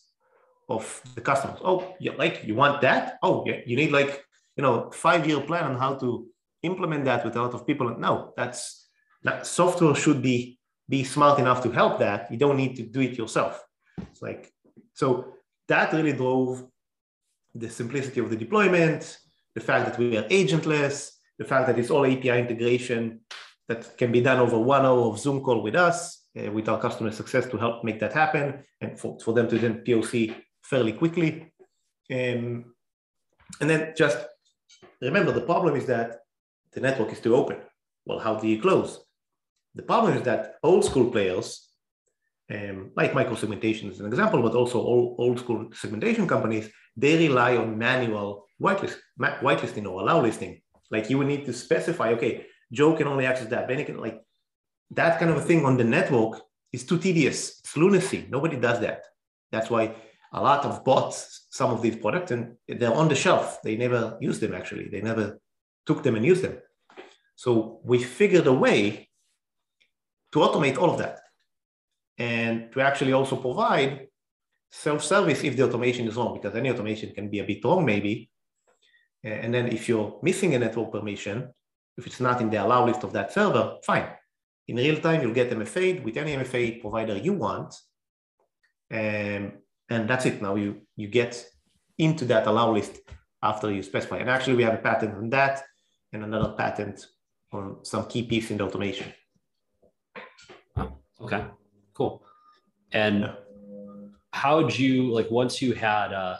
of 0.70 1.02
the 1.14 1.20
customers. 1.20 1.58
Oh, 1.62 1.94
yeah, 2.00 2.12
like 2.16 2.44
you 2.44 2.54
want 2.54 2.80
that? 2.80 3.18
Oh, 3.22 3.44
yeah, 3.46 3.60
you 3.66 3.76
need 3.76 3.92
like, 3.92 4.24
you 4.56 4.62
know, 4.62 4.90
five-year 4.90 5.40
plan 5.42 5.64
on 5.64 5.76
how 5.78 5.96
to 5.96 6.26
implement 6.62 7.04
that 7.04 7.26
with 7.26 7.36
a 7.36 7.42
lot 7.42 7.52
of 7.52 7.66
people. 7.66 7.94
No, 7.98 8.32
that's 8.38 8.88
that 9.22 9.46
software 9.46 9.94
should 9.94 10.22
be 10.22 10.58
be 10.88 11.04
smart 11.04 11.38
enough 11.38 11.62
to 11.62 11.70
help 11.70 11.98
that. 11.98 12.30
You 12.30 12.38
don't 12.38 12.56
need 12.56 12.74
to 12.76 12.82
do 12.82 13.00
it 13.00 13.18
yourself. 13.18 13.62
It's 14.10 14.22
like 14.22 14.50
so 14.94 15.35
that 15.68 15.92
really 15.92 16.12
drove 16.12 16.64
the 17.54 17.68
simplicity 17.68 18.20
of 18.20 18.30
the 18.30 18.36
deployment, 18.36 19.18
the 19.54 19.60
fact 19.60 19.86
that 19.86 19.98
we 19.98 20.16
are 20.16 20.24
agentless, 20.24 21.12
the 21.38 21.44
fact 21.44 21.66
that 21.66 21.78
it's 21.78 21.90
all 21.90 22.04
API 22.04 22.38
integration 22.38 23.20
that 23.68 23.96
can 23.96 24.12
be 24.12 24.20
done 24.20 24.38
over 24.38 24.58
one 24.58 24.84
hour 24.84 25.06
of 25.06 25.18
Zoom 25.18 25.40
call 25.40 25.62
with 25.62 25.74
us, 25.74 26.26
uh, 26.38 26.50
with 26.52 26.68
our 26.68 26.80
customer 26.80 27.10
success 27.10 27.46
to 27.46 27.56
help 27.56 27.82
make 27.82 27.98
that 28.00 28.12
happen 28.12 28.62
and 28.80 28.98
for, 28.98 29.18
for 29.20 29.34
them 29.34 29.48
to 29.48 29.58
then 29.58 29.82
POC 29.84 30.34
fairly 30.62 30.92
quickly. 30.92 31.52
Um, 32.10 32.74
and 33.60 33.70
then 33.70 33.94
just 33.96 34.18
remember 35.00 35.32
the 35.32 35.40
problem 35.40 35.76
is 35.76 35.86
that 35.86 36.20
the 36.72 36.80
network 36.80 37.12
is 37.12 37.20
too 37.20 37.34
open. 37.34 37.58
Well, 38.04 38.18
how 38.18 38.36
do 38.36 38.46
you 38.46 38.60
close? 38.60 39.00
The 39.74 39.82
problem 39.82 40.16
is 40.16 40.22
that 40.22 40.56
old 40.62 40.84
school 40.84 41.10
players, 41.10 41.65
um, 42.50 42.92
like 42.96 43.14
micro-segmentation 43.14 43.90
is 43.90 44.00
an 44.00 44.06
example, 44.06 44.40
but 44.42 44.54
also 44.54 44.80
all 44.80 45.16
old 45.18 45.40
school 45.40 45.68
segmentation 45.72 46.28
companies, 46.28 46.70
they 46.96 47.16
rely 47.28 47.56
on 47.56 47.76
manual 47.76 48.46
whitelist, 48.60 48.96
whitelisting 49.18 49.84
or 49.84 50.00
allow 50.00 50.20
listing. 50.20 50.60
Like 50.90 51.10
you 51.10 51.18
would 51.18 51.26
need 51.26 51.44
to 51.46 51.52
specify, 51.52 52.10
okay, 52.10 52.46
Joe 52.72 52.94
can 52.94 53.08
only 53.08 53.26
access 53.26 53.48
that. 53.48 53.66
Benny 53.66 53.84
can 53.84 53.98
like 53.98 54.20
that 54.92 55.18
kind 55.18 55.30
of 55.30 55.38
a 55.38 55.40
thing 55.40 55.64
on 55.64 55.76
the 55.76 55.84
network 55.84 56.40
is 56.72 56.84
too 56.84 56.98
tedious. 56.98 57.58
It's 57.60 57.76
lunacy. 57.76 58.26
Nobody 58.30 58.56
does 58.56 58.80
that. 58.80 59.04
That's 59.50 59.70
why 59.70 59.94
a 60.32 60.40
lot 60.40 60.64
of 60.64 60.84
bots 60.84 61.46
some 61.50 61.72
of 61.72 61.82
these 61.82 61.96
products 61.96 62.30
and 62.30 62.56
they're 62.68 62.94
on 62.94 63.08
the 63.08 63.14
shelf. 63.14 63.60
They 63.62 63.76
never 63.76 64.16
use 64.20 64.38
them 64.38 64.54
actually. 64.54 64.88
They 64.88 65.00
never 65.00 65.40
took 65.86 66.02
them 66.02 66.14
and 66.14 66.24
used 66.24 66.42
them. 66.42 66.58
So 67.34 67.80
we 67.84 68.02
figured 68.02 68.46
a 68.46 68.52
way 68.52 69.08
to 70.32 70.38
automate 70.38 70.78
all 70.78 70.90
of 70.90 70.98
that 70.98 71.20
and 72.18 72.72
to 72.72 72.80
actually 72.80 73.12
also 73.12 73.36
provide 73.36 74.08
self-service 74.70 75.44
if 75.44 75.56
the 75.56 75.64
automation 75.64 76.06
is 76.08 76.16
wrong, 76.16 76.34
because 76.34 76.56
any 76.56 76.70
automation 76.70 77.12
can 77.12 77.28
be 77.28 77.38
a 77.40 77.44
bit 77.44 77.64
wrong 77.64 77.84
maybe. 77.84 78.30
And 79.22 79.52
then 79.52 79.68
if 79.68 79.88
you're 79.88 80.18
missing 80.22 80.54
a 80.54 80.58
network 80.58 80.92
permission, 80.92 81.52
if 81.96 82.06
it's 82.06 82.20
not 82.20 82.40
in 82.40 82.50
the 82.50 82.62
allow 82.62 82.86
list 82.86 83.02
of 83.02 83.12
that 83.12 83.32
server, 83.32 83.76
fine. 83.82 84.08
In 84.68 84.76
real 84.76 85.00
time, 85.00 85.22
you'll 85.22 85.32
get 85.34 85.50
MFA 85.50 86.02
with 86.02 86.16
any 86.16 86.34
MFA 86.36 86.80
provider 86.80 87.16
you 87.16 87.32
want. 87.32 87.74
And, 88.90 89.52
and 89.88 90.08
that's 90.08 90.26
it. 90.26 90.42
Now 90.42 90.56
you, 90.56 90.82
you 90.96 91.08
get 91.08 91.44
into 91.98 92.24
that 92.26 92.46
allow 92.46 92.72
list 92.72 92.98
after 93.42 93.70
you 93.70 93.82
specify. 93.82 94.18
And 94.18 94.28
actually, 94.28 94.56
we 94.56 94.64
have 94.64 94.74
a 94.74 94.78
patent 94.78 95.14
on 95.14 95.30
that 95.30 95.62
and 96.12 96.24
another 96.24 96.54
patent 96.56 97.06
on 97.52 97.84
some 97.84 98.06
key 98.06 98.24
piece 98.24 98.50
in 98.50 98.58
the 98.58 98.64
automation. 98.64 99.12
Oh, 100.76 100.98
okay, 101.20 101.44
cool. 101.96 102.22
And 102.92 103.20
yeah 103.20 103.34
how 104.36 104.60
would 104.60 104.78
you 104.78 105.10
like 105.10 105.30
once 105.30 105.62
you 105.62 105.72
had 105.72 106.12
uh, 106.12 106.36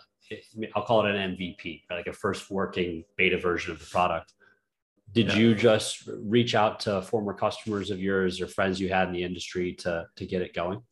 I'll 0.74 0.82
call 0.82 1.06
it 1.06 1.14
an 1.14 1.36
MVP, 1.36 1.82
like 1.88 2.08
a 2.08 2.12
first 2.12 2.50
working 2.50 3.04
beta 3.16 3.38
version 3.38 3.72
of 3.72 3.78
the 3.78 3.86
product. 3.86 4.34
Did 5.12 5.28
yeah. 5.28 5.36
you 5.36 5.54
just 5.54 6.08
reach 6.34 6.54
out 6.54 6.80
to 6.80 7.00
former 7.00 7.32
customers 7.32 7.90
of 7.90 8.00
yours 8.00 8.40
or 8.40 8.48
friends 8.48 8.80
you 8.80 8.88
had 8.88 9.08
in 9.08 9.14
the 9.14 9.22
industry 9.22 9.72
to 9.82 10.06
to 10.16 10.26
get 10.26 10.42
it 10.42 10.52
going? 10.52 10.82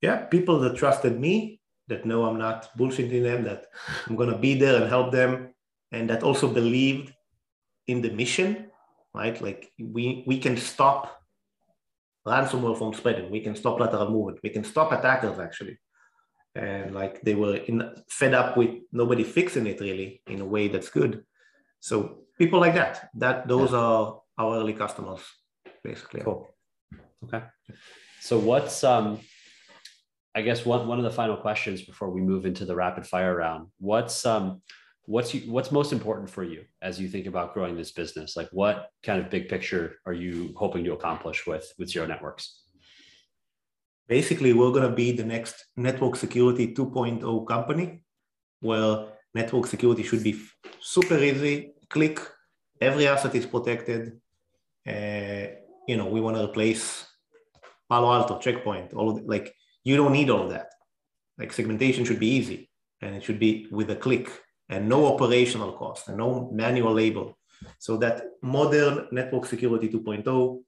Yeah, 0.00 0.16
people 0.24 0.58
that 0.60 0.76
trusted 0.76 1.20
me, 1.20 1.60
that 1.88 2.04
know 2.04 2.24
I'm 2.24 2.38
not 2.38 2.76
bullshitting 2.76 3.22
them, 3.22 3.44
that 3.44 3.66
I'm 4.06 4.16
gonna 4.16 4.38
be 4.38 4.54
there 4.54 4.80
and 4.80 4.88
help 4.88 5.12
them, 5.12 5.54
and 5.92 6.10
that 6.10 6.22
also 6.22 6.48
believed 6.48 7.12
in 7.86 8.02
the 8.02 8.10
mission, 8.10 8.70
right? 9.14 9.40
Like 9.40 9.70
we 9.78 10.24
we 10.26 10.38
can 10.38 10.56
stop 10.56 11.17
ransomware 12.26 12.76
from 12.76 12.94
spreading, 12.94 13.30
we 13.30 13.40
can 13.40 13.54
stop 13.54 13.80
lateral 13.80 14.10
movement, 14.10 14.40
we 14.42 14.50
can 14.50 14.64
stop 14.64 14.92
attackers 14.92 15.38
actually 15.38 15.78
and 16.58 16.94
like 16.94 17.20
they 17.22 17.34
were 17.34 17.56
in, 17.56 17.90
fed 18.10 18.34
up 18.34 18.56
with 18.56 18.70
nobody 18.92 19.24
fixing 19.24 19.66
it 19.66 19.80
really 19.80 20.22
in 20.26 20.40
a 20.40 20.44
way 20.44 20.68
that's 20.68 20.90
good. 20.90 21.24
So 21.80 22.24
people 22.38 22.60
like 22.60 22.74
that, 22.74 23.10
that 23.14 23.46
those 23.46 23.72
yeah. 23.72 23.78
are 23.78 24.20
our 24.36 24.56
early 24.56 24.72
customers, 24.72 25.20
basically. 25.84 26.22
Cool. 26.22 26.48
Okay. 27.24 27.44
So 28.20 28.38
what's 28.38 28.82
um 28.84 29.20
I 30.34 30.42
guess 30.42 30.64
one 30.64 30.86
one 30.88 30.98
of 30.98 31.04
the 31.04 31.10
final 31.10 31.36
questions 31.36 31.82
before 31.82 32.10
we 32.10 32.20
move 32.20 32.44
into 32.44 32.64
the 32.64 32.74
rapid 32.74 33.06
fire 33.06 33.36
round. 33.36 33.68
What's 33.78 34.26
um 34.26 34.62
what's 35.12 35.30
you, 35.34 35.40
what's 35.54 35.72
most 35.72 35.92
important 35.92 36.28
for 36.36 36.44
you 36.52 36.60
as 36.88 37.00
you 37.00 37.08
think 37.08 37.26
about 37.26 37.54
growing 37.54 37.76
this 37.76 37.92
business? 38.00 38.36
Like 38.36 38.50
what 38.52 38.76
kind 39.02 39.18
of 39.20 39.30
big 39.30 39.48
picture 39.48 39.84
are 40.06 40.18
you 40.24 40.54
hoping 40.62 40.84
to 40.84 40.92
accomplish 40.98 41.46
with 41.46 41.66
with 41.78 41.90
Zero 41.90 42.06
Networks? 42.06 42.44
basically 44.08 44.52
we're 44.54 44.72
going 44.76 44.88
to 44.90 44.96
be 45.04 45.12
the 45.12 45.24
next 45.24 45.66
network 45.76 46.16
security 46.16 46.74
2.0 46.74 47.46
company 47.46 48.02
where 48.60 48.90
network 49.34 49.66
security 49.66 50.02
should 50.02 50.24
be 50.24 50.40
super 50.80 51.18
easy 51.18 51.74
click, 51.88 52.20
every 52.80 53.06
asset 53.06 53.34
is 53.34 53.46
protected. 53.46 54.20
Uh, 54.86 55.46
you 55.86 55.96
know, 55.96 56.06
we 56.06 56.20
want 56.20 56.36
to 56.36 56.44
replace 56.44 57.06
Palo 57.88 58.12
Alto, 58.12 58.38
Checkpoint, 58.38 58.92
all 58.92 59.10
of 59.10 59.16
the, 59.16 59.22
like 59.22 59.54
you 59.84 59.96
don't 59.96 60.12
need 60.12 60.30
all 60.30 60.48
that. 60.48 60.68
Like 61.38 61.52
segmentation 61.52 62.04
should 62.04 62.18
be 62.18 62.34
easy 62.38 62.70
and 63.00 63.14
it 63.14 63.22
should 63.22 63.38
be 63.38 63.68
with 63.70 63.90
a 63.90 63.96
click 63.96 64.30
and 64.68 64.88
no 64.88 65.06
operational 65.06 65.72
cost 65.72 66.08
and 66.08 66.18
no 66.18 66.50
manual 66.52 66.92
label. 66.92 67.36
So 67.78 67.96
that 67.98 68.22
modern 68.42 69.08
network 69.10 69.46
security 69.46 69.88
2.0 69.88 70.60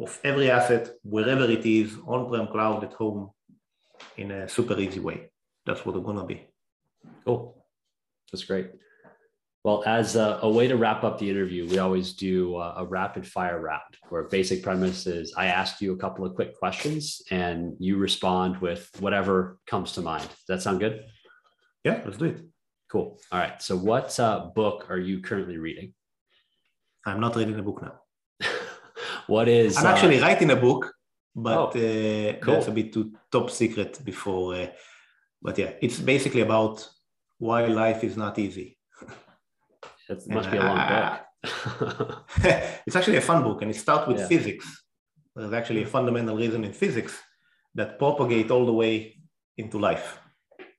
of 0.00 0.20
every 0.24 0.50
asset, 0.50 0.90
wherever 1.02 1.44
it 1.44 1.66
is, 1.66 1.96
on-prem 2.06 2.46
cloud 2.48 2.84
at 2.84 2.92
home, 2.92 3.30
in 4.16 4.30
a 4.30 4.48
super 4.48 4.78
easy 4.78 5.00
way. 5.00 5.30
That's 5.66 5.84
what 5.84 5.96
it's 5.96 6.06
gonna 6.06 6.24
be. 6.24 6.46
Cool. 7.24 7.64
That's 8.30 8.44
great. 8.44 8.70
Well, 9.64 9.82
as 9.86 10.16
a, 10.16 10.38
a, 10.42 10.48
way 10.48 10.68
to 10.68 10.76
wrap 10.76 11.02
up 11.02 11.18
the 11.18 11.28
interview, 11.28 11.68
we 11.68 11.78
always 11.78 12.14
do 12.14 12.56
a, 12.56 12.76
a, 12.78 12.86
rapid 12.86 13.26
fire 13.26 13.60
round 13.60 13.82
where 14.08 14.22
basic 14.22 14.62
premise 14.62 15.06
is 15.06 15.34
I 15.36 15.46
ask 15.46 15.80
you 15.80 15.92
a 15.92 15.96
couple 15.96 16.24
of 16.24 16.34
quick 16.36 16.56
questions 16.56 17.20
and 17.30 17.74
you 17.78 17.96
respond 17.96 18.58
with 18.58 18.88
whatever 19.00 19.58
comes 19.66 19.92
to 19.92 20.00
mind. 20.00 20.22
Does 20.28 20.46
that 20.48 20.62
sound 20.62 20.80
good? 20.80 21.04
Yeah, 21.84 22.02
let's 22.04 22.18
do 22.18 22.26
it. 22.26 22.40
Cool. 22.90 23.18
All 23.30 23.38
right. 23.38 23.60
So, 23.60 23.76
what 23.76 24.18
uh, 24.18 24.50
book 24.54 24.86
are 24.90 24.98
you 24.98 25.20
currently 25.20 25.58
reading? 25.58 25.94
I'm 27.04 27.20
not 27.20 27.36
reading 27.36 27.58
a 27.58 27.62
book 27.62 27.82
now. 27.82 28.00
what 29.26 29.48
is? 29.48 29.76
I'm 29.76 29.86
actually 29.86 30.18
uh, 30.18 30.22
writing 30.22 30.50
a 30.50 30.56
book, 30.56 30.92
but 31.34 31.76
oh, 31.76 31.80
uh, 31.80 32.32
cool. 32.40 32.54
that's 32.54 32.68
a 32.68 32.72
bit 32.72 32.92
too 32.92 33.12
top 33.30 33.50
secret 33.50 34.00
before. 34.04 34.54
Uh, 34.54 34.66
but 35.42 35.58
yeah, 35.58 35.72
it's 35.80 36.00
basically 36.00 36.40
about 36.40 36.88
why 37.38 37.66
life 37.66 38.02
is 38.04 38.16
not 38.16 38.38
easy 38.38 38.78
it 40.08 40.28
must 40.28 40.50
be 40.50 40.56
a 40.56 40.62
long 40.62 40.88
book. 40.88 42.24
it's 42.86 42.96
actually 42.96 43.16
a 43.16 43.20
fun 43.20 43.42
book, 43.42 43.62
and 43.62 43.70
it 43.70 43.76
starts 43.76 44.08
with 44.08 44.18
yeah. 44.18 44.26
physics. 44.26 44.84
There's 45.34 45.52
actually 45.52 45.82
a 45.82 45.86
fundamental 45.86 46.36
reason 46.36 46.64
in 46.64 46.72
physics 46.72 47.18
that 47.74 47.98
propagate 47.98 48.50
all 48.50 48.66
the 48.66 48.72
way 48.72 49.16
into 49.56 49.78
life. 49.78 50.18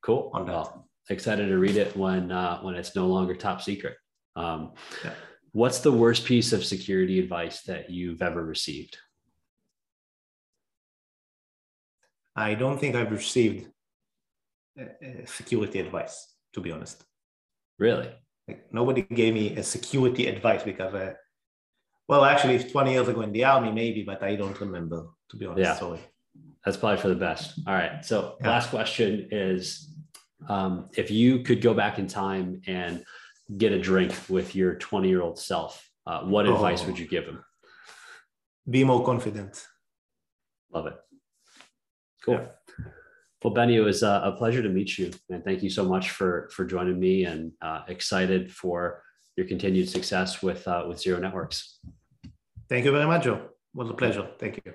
Cool. 0.01 0.31
On 0.33 0.45
that. 0.45 0.53
Well, 0.53 0.88
excited 1.09 1.47
to 1.47 1.57
read 1.57 1.77
it 1.77 1.95
when 1.95 2.31
uh, 2.31 2.59
when 2.61 2.75
it's 2.75 2.95
no 2.95 3.07
longer 3.07 3.35
top 3.35 3.61
secret. 3.61 3.95
Um, 4.35 4.73
yeah. 5.03 5.13
What's 5.51 5.79
the 5.79 5.91
worst 5.91 6.25
piece 6.25 6.53
of 6.53 6.63
security 6.63 7.19
advice 7.19 7.63
that 7.63 7.89
you've 7.89 8.21
ever 8.21 8.43
received? 8.43 8.97
I 12.35 12.53
don't 12.53 12.79
think 12.79 12.95
I've 12.95 13.11
received 13.11 13.67
uh, 14.79 14.83
uh 14.83 15.25
security 15.25 15.79
advice, 15.79 16.35
to 16.53 16.61
be 16.61 16.71
honest. 16.71 17.03
Really? 17.79 18.09
Like 18.47 18.71
nobody 18.71 19.01
gave 19.01 19.33
me 19.33 19.57
a 19.57 19.63
security 19.63 20.27
advice 20.27 20.63
because, 20.63 20.93
uh, 20.93 21.13
well, 22.07 22.25
actually, 22.25 22.63
20 22.63 22.91
years 22.91 23.07
ago 23.07 23.21
in 23.21 23.31
the 23.31 23.43
army, 23.43 23.71
maybe, 23.71 24.03
but 24.03 24.23
I 24.23 24.35
don't 24.35 24.59
remember, 24.59 25.07
to 25.29 25.37
be 25.37 25.45
honest. 25.45 25.59
Yeah. 25.59 25.75
Sorry. 25.75 25.99
That's 26.65 26.77
probably 26.77 26.99
for 26.99 27.09
the 27.09 27.15
best. 27.15 27.59
All 27.67 27.73
right. 27.73 28.03
So, 28.03 28.35
yeah. 28.41 28.49
last 28.49 28.69
question 28.69 29.27
is 29.31 29.88
um, 30.47 30.89
if 30.95 31.11
you 31.11 31.39
could 31.39 31.61
go 31.61 31.73
back 31.73 31.99
in 31.99 32.07
time 32.07 32.61
and 32.67 33.03
get 33.57 33.71
a 33.71 33.79
drink 33.79 34.13
with 34.29 34.55
your 34.55 34.75
20 34.75 35.09
year 35.09 35.21
old 35.21 35.39
self, 35.39 35.89
uh, 36.05 36.21
what 36.21 36.47
oh. 36.47 36.53
advice 36.53 36.85
would 36.85 36.97
you 36.97 37.07
give 37.07 37.25
him? 37.25 37.43
Be 38.69 38.83
more 38.83 39.03
confident. 39.03 39.65
Love 40.71 40.87
it. 40.87 40.95
Cool. 42.23 42.35
Yeah. 42.35 42.47
Well, 43.43 43.53
Benny, 43.53 43.77
it 43.77 43.81
was 43.81 44.03
a 44.03 44.35
pleasure 44.37 44.61
to 44.61 44.67
meet 44.67 44.97
you, 44.97 45.11
and 45.29 45.43
thank 45.45 45.63
you 45.63 45.69
so 45.69 45.85
much 45.85 46.11
for 46.11 46.49
for 46.51 46.65
joining 46.65 46.99
me. 46.99 47.23
And 47.23 47.53
uh, 47.61 47.83
excited 47.87 48.51
for 48.51 49.01
your 49.37 49.47
continued 49.47 49.87
success 49.87 50.43
with 50.43 50.67
uh, 50.67 50.83
with 50.87 50.99
Zero 50.99 51.19
Networks. 51.19 51.79
Thank 52.67 52.83
you 52.83 52.91
very 52.91 53.05
much, 53.05 53.23
Joe. 53.23 53.35
It 53.35 53.49
was 53.73 53.89
a 53.89 53.93
pleasure. 53.93 54.27
Thank 54.37 54.57
you. 54.65 54.73